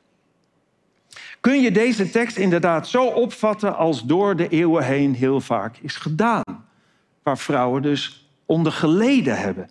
[1.40, 5.96] Kun je deze tekst inderdaad zo opvatten als door de eeuwen heen heel vaak is
[5.96, 6.66] gedaan,
[7.22, 9.68] waar vrouwen dus onder geleden hebben?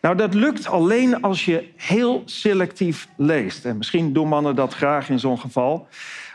[0.00, 3.64] Nou, dat lukt alleen als je heel selectief leest.
[3.64, 5.88] En misschien doen mannen dat graag in zo'n geval.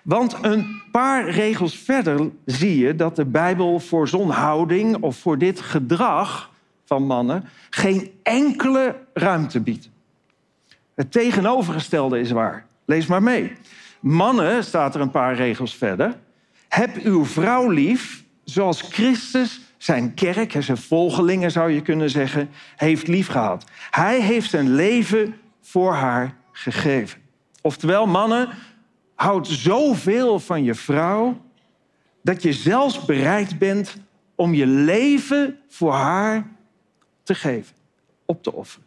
[0.04, 5.38] Want een paar regels verder zie je dat de Bijbel voor zo'n houding of voor
[5.38, 6.51] dit gedrag
[6.92, 9.90] van mannen geen enkele ruimte biedt.
[10.96, 12.66] Het tegenovergestelde is waar.
[12.86, 13.54] Lees maar mee.
[14.00, 16.18] Mannen, staat er een paar regels verder,
[16.68, 22.50] heb uw vrouw lief zoals Christus zijn kerk en zijn volgelingen, zou je kunnen zeggen,
[22.76, 23.66] heeft liefgehad.
[23.92, 27.20] Hij heeft zijn leven voor haar gegeven.
[27.62, 28.50] Oftewel, mannen,
[29.16, 31.42] houd zoveel van je vrouw
[32.24, 33.98] dat je zelfs bereid bent
[34.36, 36.60] om je leven voor haar
[37.24, 37.76] te geven,
[38.26, 38.86] op te offeren.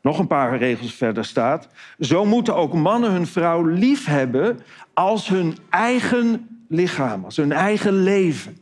[0.00, 1.68] Nog een paar regels verder staat.
[1.98, 4.60] Zo moeten ook mannen hun vrouw lief hebben
[4.94, 8.58] als hun eigen lichaam, als hun eigen leven.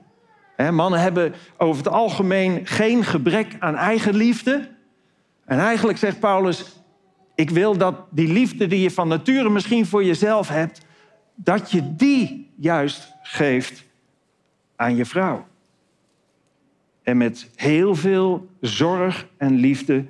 [0.70, 4.68] Mannen hebben over het algemeen geen gebrek aan eigen liefde.
[5.44, 6.76] En eigenlijk zegt Paulus,
[7.34, 10.80] ik wil dat die liefde die je van nature misschien voor jezelf hebt,
[11.34, 13.84] dat je die juist geeft
[14.76, 15.46] aan je vrouw.
[17.06, 20.04] En met heel veel zorg en liefde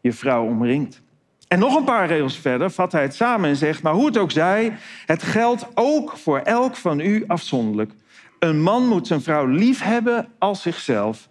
[0.00, 1.02] je vrouw omringt.
[1.48, 4.18] En nog een paar regels verder vat hij het samen en zegt: Maar hoe het
[4.18, 4.72] ook zij,
[5.06, 7.92] het geldt ook voor elk van u afzonderlijk.
[8.38, 11.28] Een man moet zijn vrouw lief hebben als zichzelf.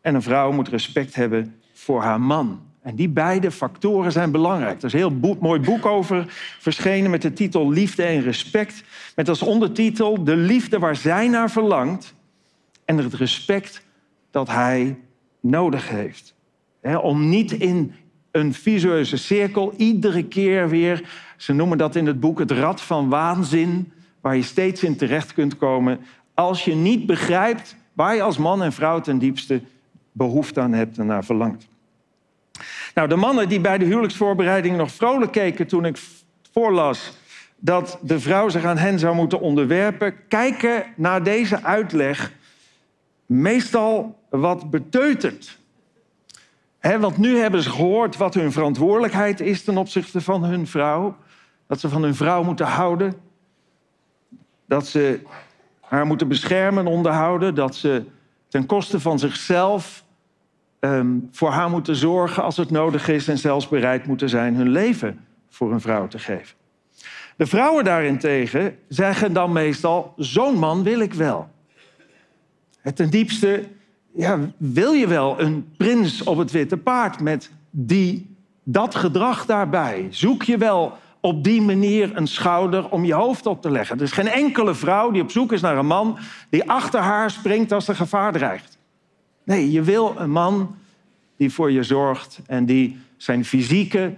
[0.00, 2.60] En een vrouw moet respect hebben voor haar man.
[2.82, 4.78] En die beide factoren zijn belangrijk.
[4.78, 6.24] Er is een heel mooi boek over
[6.58, 8.84] verschenen met de titel Liefde en Respect.
[9.16, 12.16] Met als ondertitel De liefde waar zij naar verlangt
[12.88, 13.82] en het respect
[14.30, 14.98] dat hij
[15.40, 16.34] nodig heeft.
[17.02, 17.94] Om niet in
[18.30, 23.08] een visueuze cirkel iedere keer weer, ze noemen dat in het boek het rad van
[23.08, 26.00] waanzin, waar je steeds in terecht kunt komen
[26.34, 29.60] als je niet begrijpt waar je als man en vrouw ten diepste
[30.12, 31.68] behoefte aan hebt en naar verlangt.
[32.94, 35.98] Nou, de mannen die bij de huwelijksvoorbereiding nog vrolijk keken toen ik
[36.52, 37.16] voorlas
[37.56, 42.36] dat de vrouw zich aan hen zou moeten onderwerpen, kijken naar deze uitleg
[43.28, 45.58] meestal wat beteuterd.
[46.80, 51.16] Want nu hebben ze gehoord wat hun verantwoordelijkheid is ten opzichte van hun vrouw.
[51.66, 53.14] Dat ze van hun vrouw moeten houden.
[54.66, 55.20] Dat ze
[55.80, 57.54] haar moeten beschermen en onderhouden.
[57.54, 58.04] Dat ze
[58.48, 60.04] ten koste van zichzelf
[60.80, 63.28] ehm, voor haar moeten zorgen als het nodig is.
[63.28, 66.56] En zelfs bereid moeten zijn hun leven voor een vrouw te geven.
[67.36, 71.48] De vrouwen daarentegen zeggen dan meestal: Zo'n man wil ik wel.
[72.94, 73.64] Ten diepste
[74.14, 80.06] ja, wil je wel een prins op het witte paard met die, dat gedrag daarbij?
[80.10, 83.96] Zoek je wel op die manier een schouder om je hoofd op te leggen?
[83.96, 86.18] Er is geen enkele vrouw die op zoek is naar een man
[86.50, 88.78] die achter haar springt als er gevaar dreigt.
[89.44, 90.76] Nee, je wil een man
[91.36, 94.14] die voor je zorgt en die zijn fysieke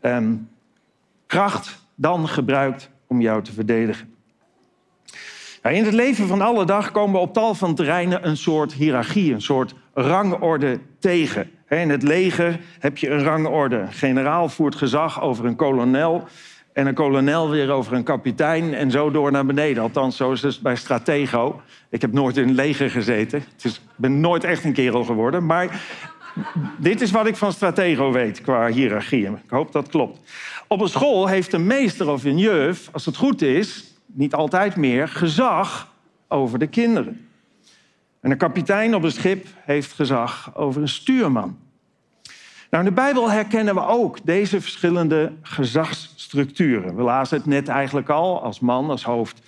[0.00, 0.34] ehm,
[1.26, 4.15] kracht dan gebruikt om jou te verdedigen.
[5.66, 8.72] Nou, in het leven van alle dag komen we op tal van terreinen een soort
[8.72, 11.50] hiërarchie, een soort rangorde tegen.
[11.68, 13.76] In het leger heb je een rangorde.
[13.76, 16.24] Een generaal voert gezag over een kolonel
[16.72, 19.82] en een kolonel weer over een kapitein en zo door naar beneden.
[19.82, 21.60] Althans, zo is het bij Stratego.
[21.90, 23.44] Ik heb nooit in het leger gezeten.
[23.56, 25.46] Dus ik ben nooit echt een kerel geworden.
[25.46, 25.80] Maar
[26.78, 29.26] dit is wat ik van Stratego weet qua hiërarchie.
[29.26, 30.20] Ik hoop dat klopt.
[30.68, 34.76] Op een school heeft een meester of een juf, als het goed is, niet altijd
[34.76, 35.92] meer, gezag
[36.28, 37.28] over de kinderen.
[38.20, 41.58] En een kapitein op een schip heeft gezag over een stuurman.
[42.70, 46.96] Nou, in de Bijbel herkennen we ook deze verschillende gezagsstructuren.
[46.96, 49.40] We lazen het net eigenlijk al, als man, als hoofd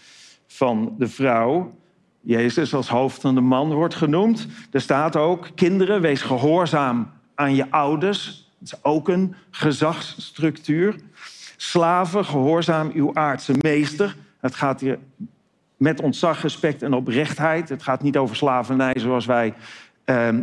[0.47, 1.75] van de vrouw.
[2.21, 4.47] Jezus als hoofd van de man wordt genoemd.
[4.71, 8.51] Er staat ook, kinderen, wees gehoorzaam aan je ouders.
[8.59, 10.97] Dat is ook een gezagsstructuur.
[11.57, 14.17] Slaven, gehoorzaam uw aardse meester.
[14.41, 14.99] Het gaat hier
[15.77, 17.69] met ontzag, respect en oprechtheid.
[17.69, 19.55] Het gaat niet over slavernij zoals wij
[20.05, 20.35] eh,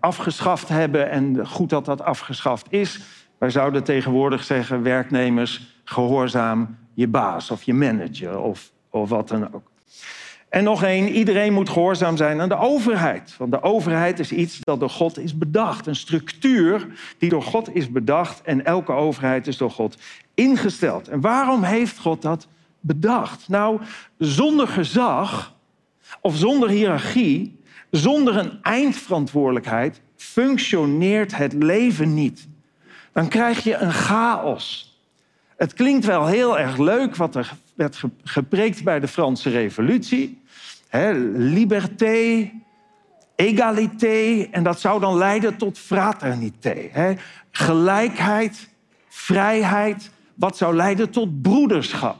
[0.00, 3.00] afgeschaft hebben en goed dat dat afgeschaft is.
[3.38, 9.54] Wij zouden tegenwoordig zeggen, werknemers, gehoorzaam je baas of je manager of, of wat dan
[9.54, 9.70] ook.
[10.48, 13.34] En nog één, iedereen moet gehoorzaam zijn aan de overheid.
[13.38, 15.86] Want de overheid is iets dat door God is bedacht.
[15.86, 16.86] Een structuur
[17.18, 18.42] die door God is bedacht.
[18.42, 19.96] En elke overheid is door God
[20.34, 21.08] ingesteld.
[21.08, 22.48] En waarom heeft God dat
[22.80, 23.48] bedacht?
[23.48, 23.80] Nou,
[24.18, 25.54] zonder gezag
[26.20, 27.58] of zonder hiërarchie,
[27.90, 32.48] zonder een eindverantwoordelijkheid, functioneert het leven niet.
[33.12, 34.98] Dan krijg je een chaos.
[35.56, 40.42] Het klinkt wel heel erg leuk wat er werd ge- gepreekt bij de Franse Revolutie.
[41.34, 42.50] Liberté,
[43.36, 46.90] egalité, en dat zou dan leiden tot fraternité.
[47.50, 48.68] Gelijkheid,
[49.08, 52.16] vrijheid, wat zou leiden tot broederschap.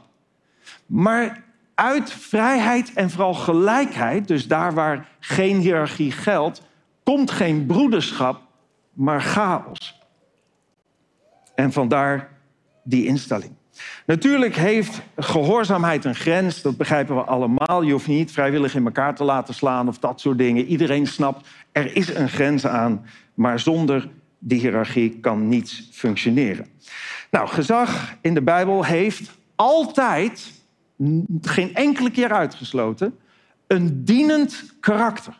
[0.91, 1.43] Maar
[1.75, 6.61] uit vrijheid en vooral gelijkheid, dus daar waar geen hiërarchie geldt,
[7.03, 8.41] komt geen broederschap,
[8.93, 10.01] maar chaos.
[11.55, 12.29] En vandaar
[12.83, 13.51] die instelling.
[14.05, 17.81] Natuurlijk heeft gehoorzaamheid een grens, dat begrijpen we allemaal.
[17.81, 20.65] Je hoeft niet vrijwillig in elkaar te laten slaan of dat soort dingen.
[20.65, 26.67] Iedereen snapt, er is een grens aan, maar zonder die hiërarchie kan niets functioneren.
[27.29, 30.60] Nou, gezag in de Bijbel heeft altijd,
[31.41, 33.17] geen enkele keer uitgesloten,
[33.67, 35.39] een dienend karakter.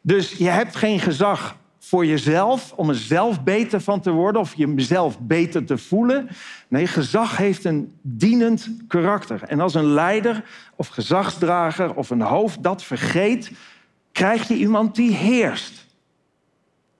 [0.00, 4.54] Dus je hebt geen gezag voor jezelf, om er zelf beter van te worden of
[4.54, 6.28] jezelf beter te voelen.
[6.68, 9.42] Nee, gezag heeft een dienend karakter.
[9.42, 10.44] En als een leider
[10.76, 13.52] of gezagsdrager of een hoofd dat vergeet,
[14.12, 15.86] krijg je iemand die heerst.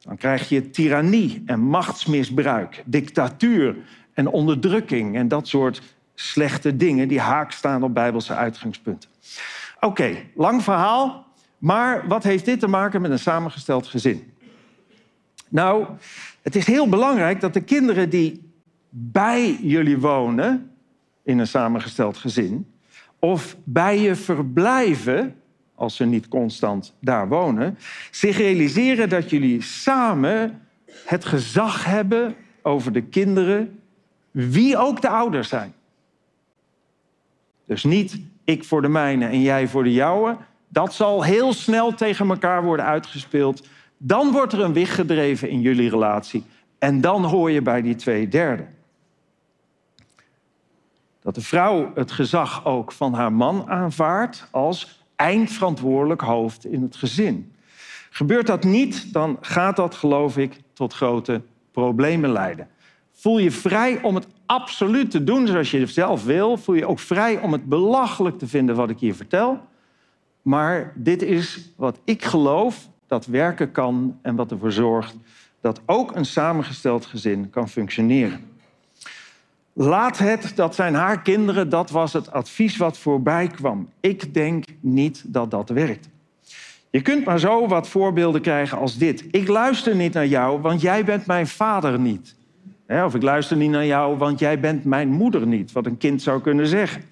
[0.01, 3.77] Dan krijg je tirannie en machtsmisbruik, dictatuur
[4.15, 5.83] en onderdrukking en dat soort
[6.15, 9.11] slechte dingen die haak staan op bijbelse uitgangspunten.
[9.81, 11.27] Oké, lang verhaal.
[11.59, 14.33] Maar wat heeft dit te maken met een samengesteld gezin?
[15.49, 15.87] Nou,
[16.43, 18.53] het is heel belangrijk dat de kinderen die
[18.89, 20.71] bij jullie wonen
[21.23, 22.73] in een samengesteld gezin,
[23.19, 25.37] of bij je verblijven,
[25.75, 27.79] als ze niet constant daar wonen,
[28.11, 30.63] zich realiseren dat jullie samen
[31.05, 33.81] het gezag hebben over de kinderen,
[34.31, 35.75] wie ook de ouders zijn.
[37.73, 40.37] Dus niet ik voor de mijne en jij voor de jouwe.
[40.69, 43.69] Dat zal heel snel tegen elkaar worden uitgespeeld.
[43.97, 46.45] Dan wordt er een wicht gedreven in jullie relatie.
[46.79, 48.67] En dan hoor je bij die twee derde.
[51.21, 56.97] Dat de vrouw het gezag ook van haar man aanvaardt als eindverantwoordelijk hoofd in het
[56.97, 57.55] gezin.
[58.11, 62.69] Gebeurt dat niet, dan gaat dat, geloof ik, tot grote problemen leiden.
[63.13, 66.57] Voel je vrij om het absoluut te doen zoals je zelf wil.
[66.57, 69.61] Voel je ook vrij om het belachelijk te vinden wat ik hier vertel.
[70.43, 75.17] Maar dit is wat ik geloof dat werken kan en wat ervoor zorgt
[75.63, 78.51] dat ook een samengesteld gezin kan functioneren.
[79.73, 83.89] Laat het, dat zijn haar kinderen, dat was het advies wat voorbij kwam.
[84.01, 86.09] Ik denk niet dat dat werkt.
[86.91, 89.25] Je kunt maar zo wat voorbeelden krijgen als dit.
[89.31, 92.35] Ik luister niet naar jou, want jij bent mijn vader niet.
[93.01, 95.73] Of ik luister niet naar jou, want jij bent mijn moeder niet.
[95.73, 97.03] Wat een kind zou kunnen zeggen.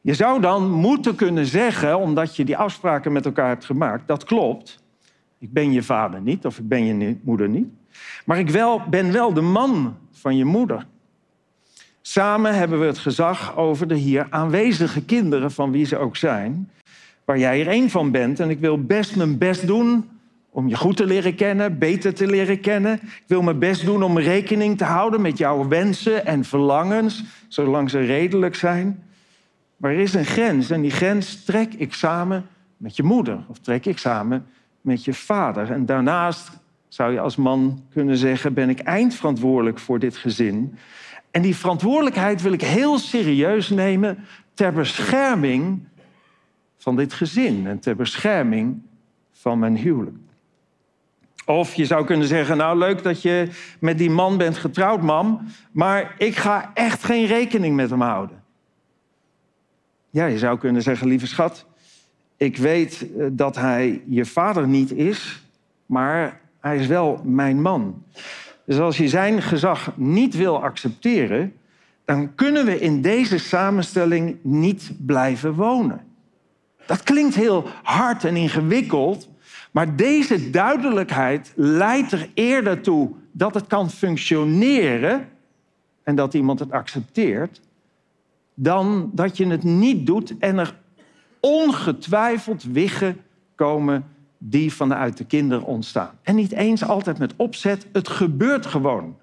[0.00, 4.24] Je zou dan moeten kunnen zeggen, omdat je die afspraken met elkaar hebt gemaakt, dat
[4.24, 4.82] klopt.
[5.38, 7.68] Ik ben je vader niet, of ik ben je moeder niet.
[8.24, 10.86] Maar ik wel, ben wel de man van je moeder.
[12.00, 16.70] Samen hebben we het gezag over de hier aanwezige kinderen, van wie ze ook zijn,
[17.24, 18.40] waar jij er één van bent.
[18.40, 20.08] En ik wil best mijn best doen
[20.58, 22.92] om je goed te leren kennen, beter te leren kennen.
[23.02, 27.90] Ik wil mijn best doen om rekening te houden met jouw wensen en verlangens, zolang
[27.90, 29.02] ze redelijk zijn.
[29.76, 32.46] Maar er is een grens en die grens trek ik samen
[32.76, 34.46] met je moeder of trek ik samen
[34.80, 35.70] met je vader.
[35.70, 36.50] En daarnaast
[36.88, 40.78] zou je als man kunnen zeggen, ben ik eindverantwoordelijk voor dit gezin.
[41.30, 44.18] En die verantwoordelijkheid wil ik heel serieus nemen
[44.54, 45.86] ter bescherming
[46.76, 48.82] van dit gezin en ter bescherming
[49.32, 50.16] van mijn huwelijk.
[51.48, 53.48] Of je zou kunnen zeggen, nou leuk dat je
[53.80, 55.40] met die man bent getrouwd, mam,
[55.72, 58.42] maar ik ga echt geen rekening met hem houden.
[60.10, 61.66] Ja, je zou kunnen zeggen, lieve schat,
[62.36, 65.42] ik weet eh, dat hij je vader niet is,
[65.86, 68.02] maar hij is wel mijn man.
[68.64, 71.52] Dus als je zijn gezag niet wil accepteren,
[72.04, 76.00] dan kunnen we in deze samenstelling niet blijven wonen.
[76.86, 79.28] Dat klinkt heel hard en ingewikkeld,
[79.70, 85.28] maar deze duidelijkheid leidt er eerder toe dat het kan functioneren
[86.02, 87.60] en dat iemand het accepteert,
[88.54, 90.74] dan dat je het niet doet en er
[91.40, 93.20] ongetwijfeld wiggen
[93.54, 94.04] komen
[94.38, 96.10] die vanuit de kinderen ontstaan.
[96.22, 99.16] En niet eens altijd met opzet, het gebeurt gewoon.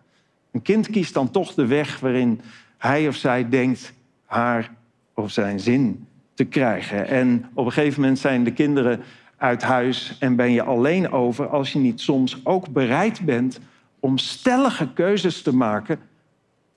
[0.52, 2.42] Een kind kiest dan toch de weg waarin
[2.78, 3.94] hij of zij denkt
[4.26, 4.72] haar
[5.14, 7.08] of zijn zin te krijgen.
[7.08, 9.02] En op een gegeven moment zijn de kinderen
[9.38, 13.60] uit huis en ben je alleen over als je niet soms ook bereid bent
[14.00, 16.00] om stellige keuzes te maken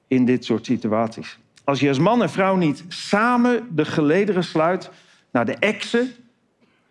[0.06, 1.38] in dit soort situaties.
[1.64, 4.90] Als je als man en vrouw niet samen de gelederen sluit
[5.30, 6.12] naar de exen,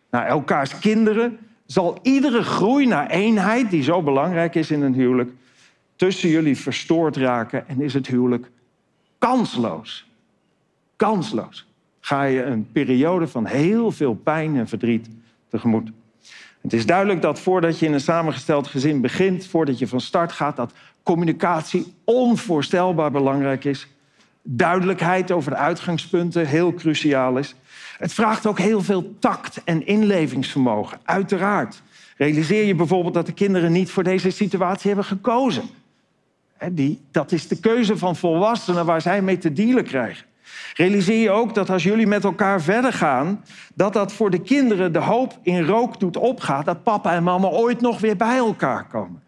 [0.10, 5.32] naar elkaars kinderen, zal iedere groei naar eenheid, die zo belangrijk is in een huwelijk,
[5.96, 8.50] tussen jullie verstoord raken en is het huwelijk
[9.18, 10.08] kansloos.
[10.96, 11.68] Kansloos.
[12.00, 15.10] Ga je een periode van heel veel pijn en verdriet
[16.62, 20.32] Het is duidelijk dat voordat je in een samengesteld gezin begint, voordat je van start
[20.32, 23.88] gaat, dat communicatie onvoorstelbaar belangrijk is.
[24.42, 27.56] Duidelijkheid over de uitgangspunten heel cruciaal is.
[27.98, 31.82] Het vraagt ook heel veel tact en inlevingsvermogen, uiteraard.
[32.18, 35.64] Realiseer je bijvoorbeeld dat de kinderen niet voor deze situatie hebben gekozen.
[36.72, 40.26] Die, dat is de keuze van volwassenen waar zij mee te dealen krijgen.
[40.74, 43.44] Realiseer je ook dat als jullie met elkaar verder gaan,
[43.74, 47.48] dat dat voor de kinderen de hoop in rook doet opgaan dat papa en mama
[47.48, 49.24] ooit nog weer bij elkaar komen.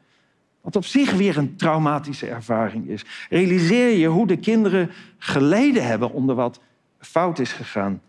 [0.62, 3.06] Wat op zich weer een traumatische ervaring is.
[3.30, 6.60] Realiseer je hoe de kinderen geleden hebben onder wat
[7.00, 8.02] fout is gegaan.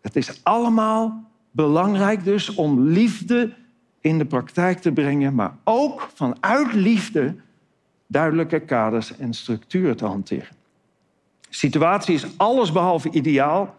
[0.00, 3.52] Het is allemaal belangrijk dus om liefde
[4.00, 7.34] in de praktijk te brengen, maar ook vanuit liefde
[8.06, 10.58] duidelijke kaders en structuren te hanteren.
[11.50, 13.78] De situatie is allesbehalve ideaal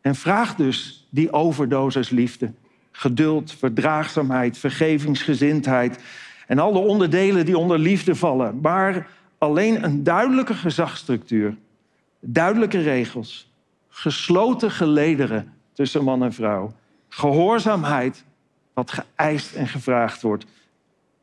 [0.00, 2.52] en vraagt dus die overdosis liefde.
[2.92, 5.98] Geduld, verdraagzaamheid, vergevingsgezindheid
[6.46, 8.60] en alle onderdelen die onder liefde vallen.
[8.60, 9.08] Maar
[9.38, 11.56] alleen een duidelijke gezagsstructuur,
[12.20, 13.52] duidelijke regels,
[13.88, 16.72] gesloten gelederen tussen man en vrouw
[17.08, 18.24] Gehoorzaamheid,
[18.74, 20.46] wat geëist en gevraagd wordt,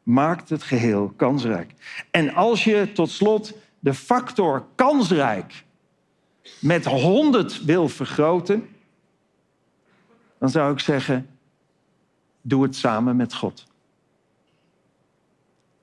[0.04, 1.72] maakt het geheel kansrijk.
[2.12, 3.54] En als je tot slot
[3.84, 5.66] de factor kansrijk
[6.60, 8.70] met 100 wil vergroten,
[10.38, 11.28] dan zou ik zeggen,
[12.42, 13.66] doe het samen met God.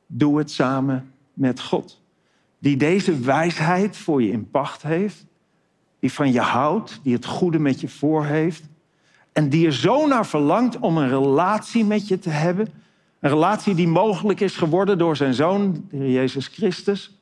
[0.07, 2.01] Doe het samen met God.
[2.59, 5.24] Die deze wijsheid voor je in pacht heeft,
[5.98, 8.64] die van je houdt, die het goede met je voor heeft
[9.32, 12.68] en die er zo naar verlangt om een relatie met je te hebben.
[13.18, 17.19] Een relatie die mogelijk is geworden door zijn zoon, de Jezus Christus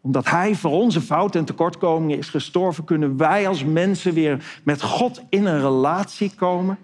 [0.00, 4.82] omdat Hij voor onze fouten en tekortkomingen is gestorven, kunnen wij als mensen weer met
[4.82, 6.78] God in een relatie komen.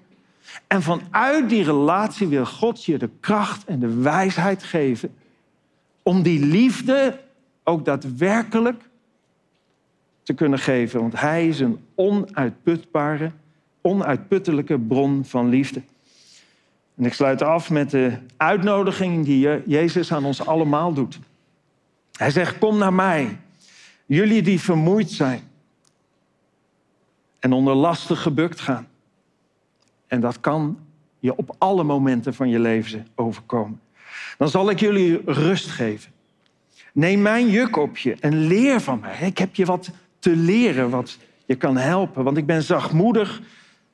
[0.67, 5.15] En vanuit die relatie wil God je de kracht en de wijsheid geven
[6.03, 7.21] om die liefde
[7.65, 8.83] ook daadwerkelijk
[10.23, 11.01] te kunnen geven.
[11.01, 13.31] Want Hij is een onuitputbare,
[13.81, 15.83] onuitputtelijke bron van liefde.
[16.97, 21.19] En ik sluit af met de uitnodiging die Jezus aan ons allemaal doet.
[22.17, 23.39] Hij zegt, kom naar mij,
[24.07, 25.43] jullie die vermoeid zijn
[27.39, 28.89] en onder lasten gebukt gaan.
[30.07, 30.79] En dat kan
[31.19, 33.81] je op alle momenten van je leven overkomen.
[34.39, 36.12] Dan zal ik jullie rust geven.
[36.93, 39.19] Neem mijn juk op je en leer van mij.
[39.21, 42.25] Ik heb je wat te leren, wat je kan helpen.
[42.25, 43.41] Want ik ben zachtmoedig,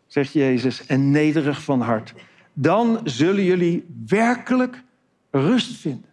[0.06, 2.14] zegt Jezus, en nederig van hart.
[2.52, 4.82] Dan zullen jullie werkelijk
[5.30, 6.10] rust vinden.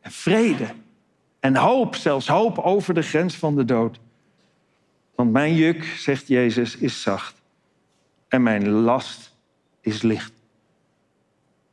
[0.00, 0.66] En vrede
[1.40, 4.00] en hoop, zelfs hoop over de grens van de dood.
[5.14, 7.42] Want mijn juk, zegt Jezus, is zacht.
[8.28, 9.36] En mijn last
[9.80, 10.32] is licht.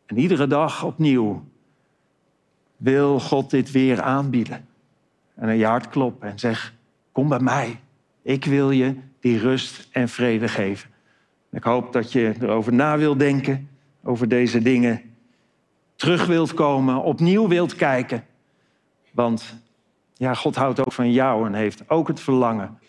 [0.05, 1.43] En iedere dag opnieuw
[2.77, 4.67] wil God dit weer aanbieden.
[5.35, 6.73] En een je hart kloppen en zeg,
[7.11, 7.79] kom bij mij.
[8.21, 10.89] Ik wil je die rust en vrede geven.
[11.51, 13.69] Ik hoop dat je erover na wilt denken,
[14.03, 15.01] over deze dingen.
[15.95, 18.25] Terug wilt komen, opnieuw wilt kijken.
[19.17, 19.55] Want
[20.13, 22.79] ja, God houdt ook van jou en heeft ook het verlangen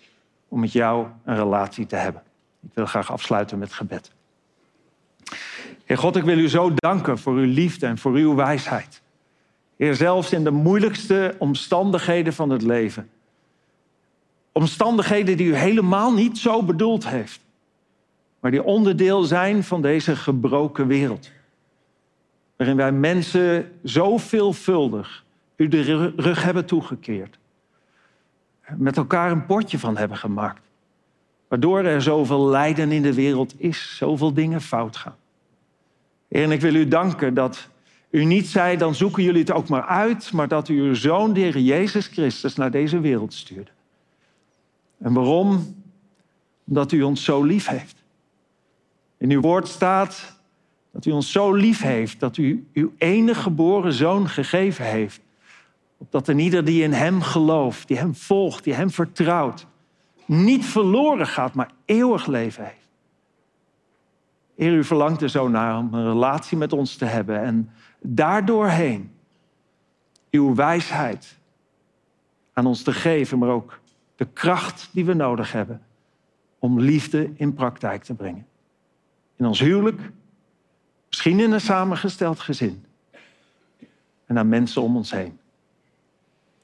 [0.48, 2.22] om met jou een relatie te hebben.
[2.62, 4.12] Ik wil graag afsluiten met gebed.
[5.84, 9.02] Heer God, ik wil u zo danken voor uw liefde en voor uw wijsheid.
[9.76, 13.10] Heer, zelfs in de moeilijkste omstandigheden van het leven.
[14.52, 17.40] Omstandigheden die u helemaal niet zo bedoeld heeft.
[18.40, 21.30] Maar die onderdeel zijn van deze gebroken wereld.
[22.56, 25.26] Waarin wij mensen zo veelvuldig
[25.58, 27.38] u de rug hebben toegekeerd.
[28.76, 30.62] Met elkaar een potje van hebben gemaakt.
[31.48, 35.16] Waardoor er zoveel lijden in de wereld is, zoveel dingen fout gaan.
[36.28, 37.68] en ik wil u danken dat
[38.10, 41.32] u niet zei, dan zoeken jullie het ook maar uit, maar dat u uw zoon,
[41.32, 43.70] de Heer Jezus Christus, naar deze wereld stuurde.
[44.98, 45.76] En waarom?
[46.66, 47.96] Omdat u ons zo lief heeft.
[49.16, 50.40] In uw woord staat
[50.90, 55.20] dat u ons zo lief heeft dat u uw enige geboren zoon gegeven heeft
[55.98, 59.66] Opdat een ieder die in Hem gelooft, die Hem volgt, die Hem vertrouwt,
[60.24, 62.88] niet verloren gaat, maar eeuwig leven heeft.
[64.56, 67.70] Heer, u verlangt er zo naar om een relatie met ons te hebben en
[68.00, 69.12] daardoorheen
[70.30, 71.36] uw wijsheid
[72.52, 73.80] aan ons te geven, maar ook
[74.16, 75.82] de kracht die we nodig hebben
[76.58, 78.46] om liefde in praktijk te brengen.
[79.36, 80.00] In ons huwelijk,
[81.08, 82.84] misschien in een samengesteld gezin
[84.26, 85.38] en aan mensen om ons heen.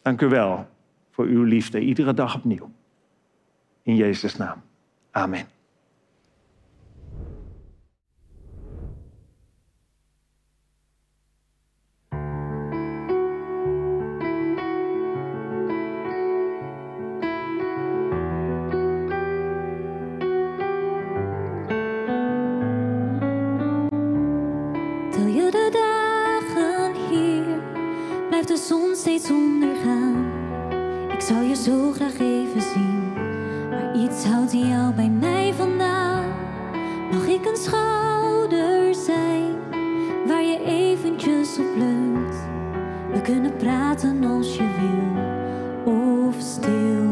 [0.05, 0.67] Dank u wel
[1.11, 2.71] voor uw liefde, iedere dag opnieuw.
[3.83, 4.63] In Jezus' naam.
[5.11, 5.47] Amen.
[25.11, 27.63] Tel je de dagen hier,
[28.29, 29.54] blijft de zon steeds ondergaan.
[31.29, 33.13] Zou je zo graag even zien,
[33.71, 36.25] maar iets houdt jou bij mij vandaan.
[37.11, 39.53] Mag ik een schouder zijn,
[40.27, 42.35] waar je eventjes op leunt?
[43.13, 47.04] We kunnen praten als je wil, of stil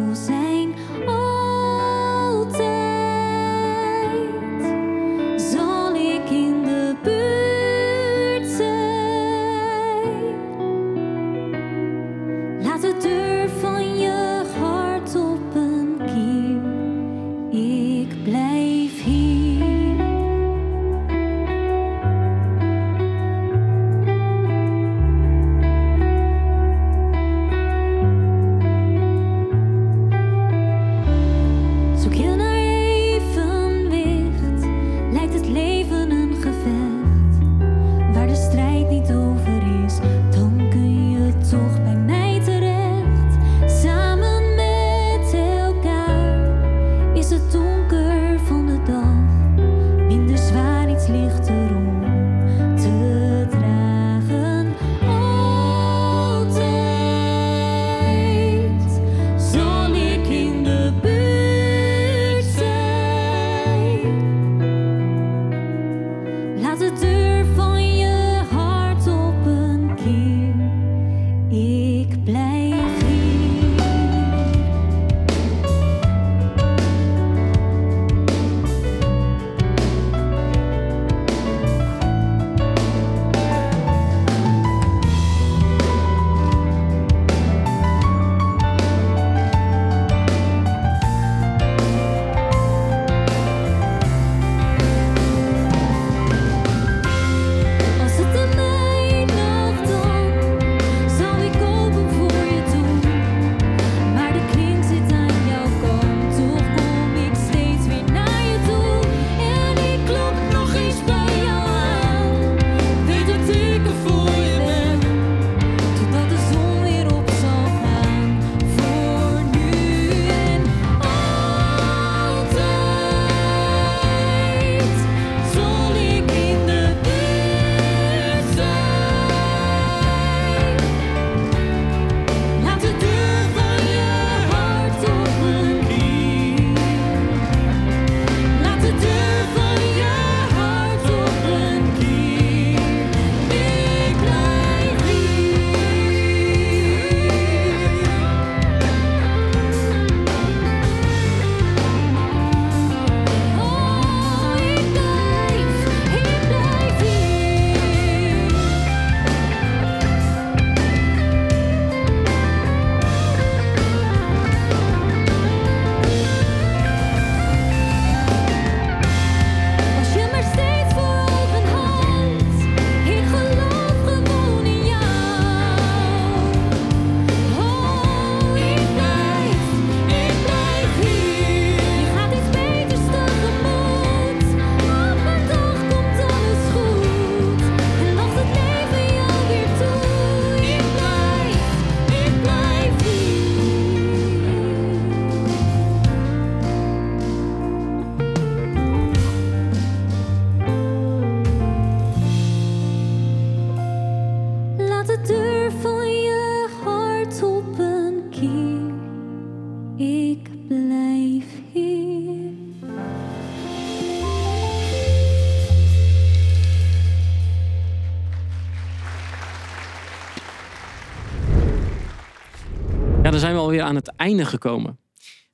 [223.93, 224.99] aan het einde gekomen.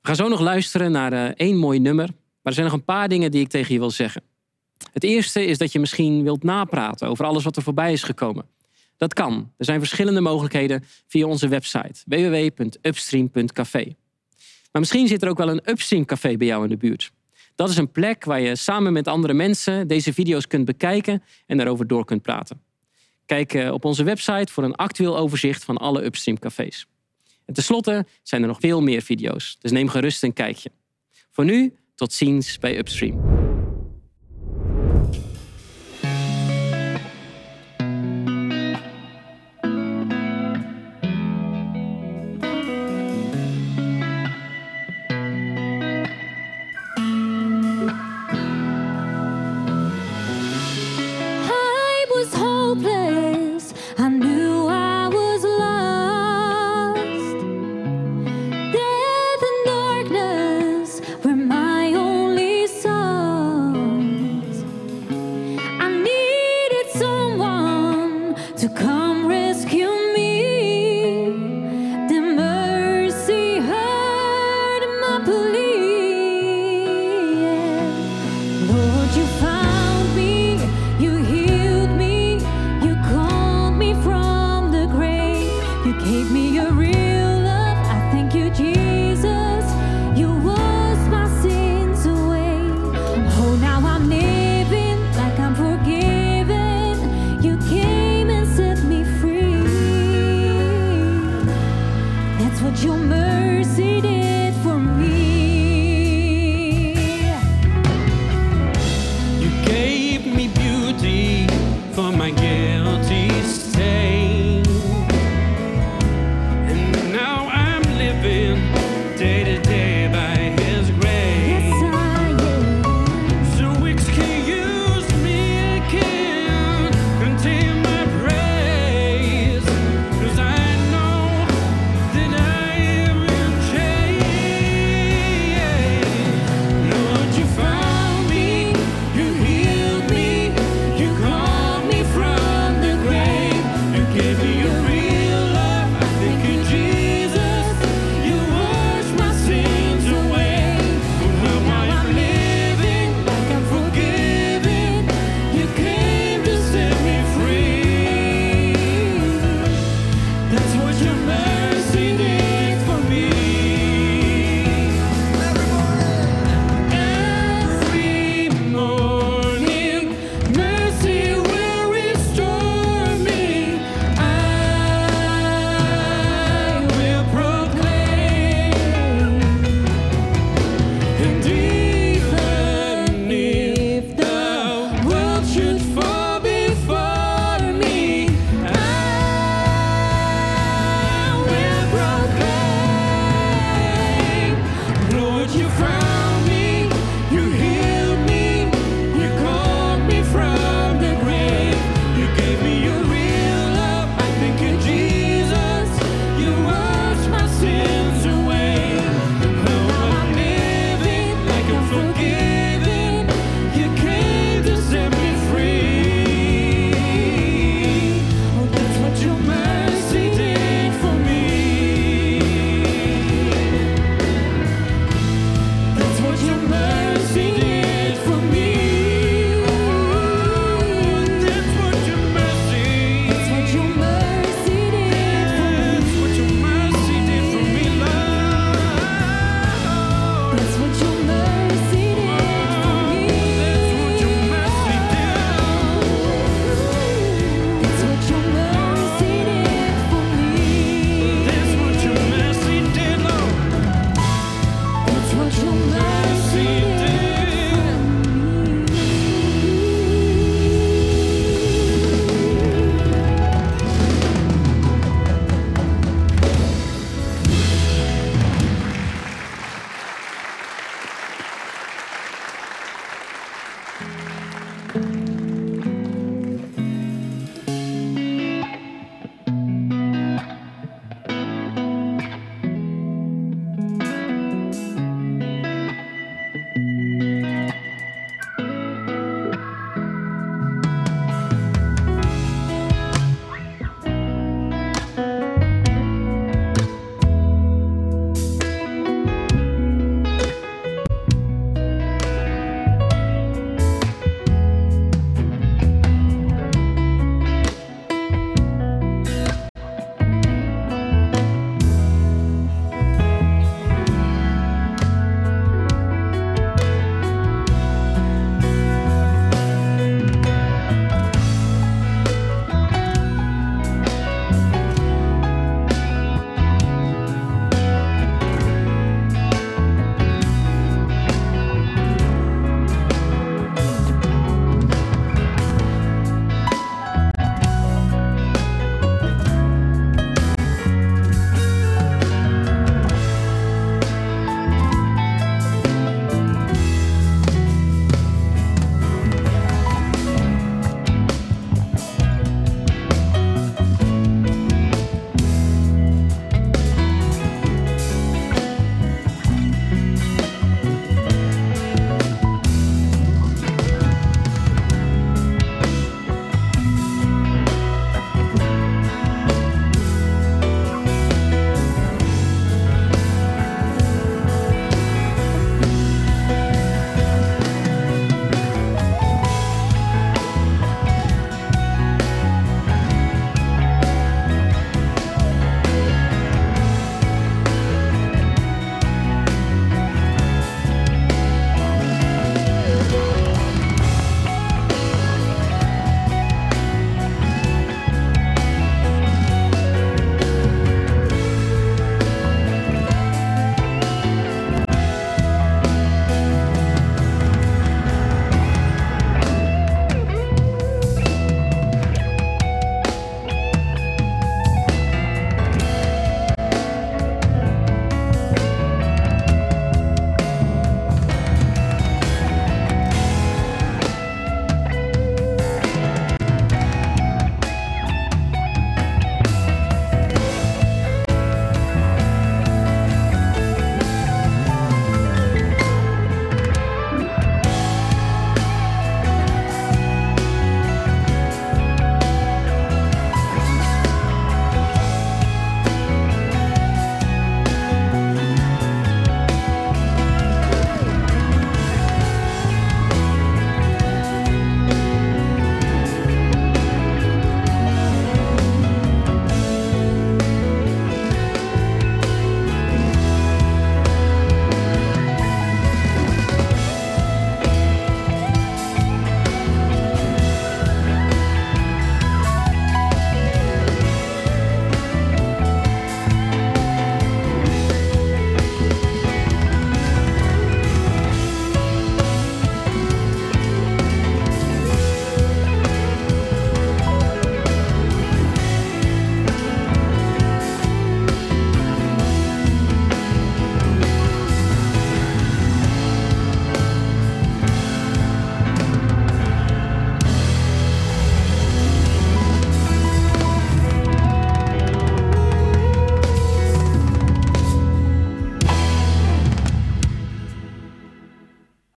[0.01, 2.07] We gaan zo nog luisteren naar eh, één mooi nummer.
[2.07, 4.23] Maar er zijn nog een paar dingen die ik tegen je wil zeggen.
[4.93, 8.45] Het eerste is dat je misschien wilt napraten over alles wat er voorbij is gekomen.
[8.97, 9.53] Dat kan.
[9.57, 13.85] Er zijn verschillende mogelijkheden via onze website www.upstream.café.
[14.73, 17.13] Maar misschien zit er ook wel een Upstream café bij jou in de buurt.
[17.55, 21.57] Dat is een plek waar je samen met andere mensen deze video's kunt bekijken en
[21.57, 22.63] daarover door kunt praten.
[23.27, 26.87] Kijk eh, op onze website voor een actueel overzicht van alle Upstream cafés.
[27.49, 30.71] En tenslotte zijn er nog veel meer video's, dus neem gerust een kijkje.
[31.31, 33.48] Voor nu, tot ziens bij Upstream.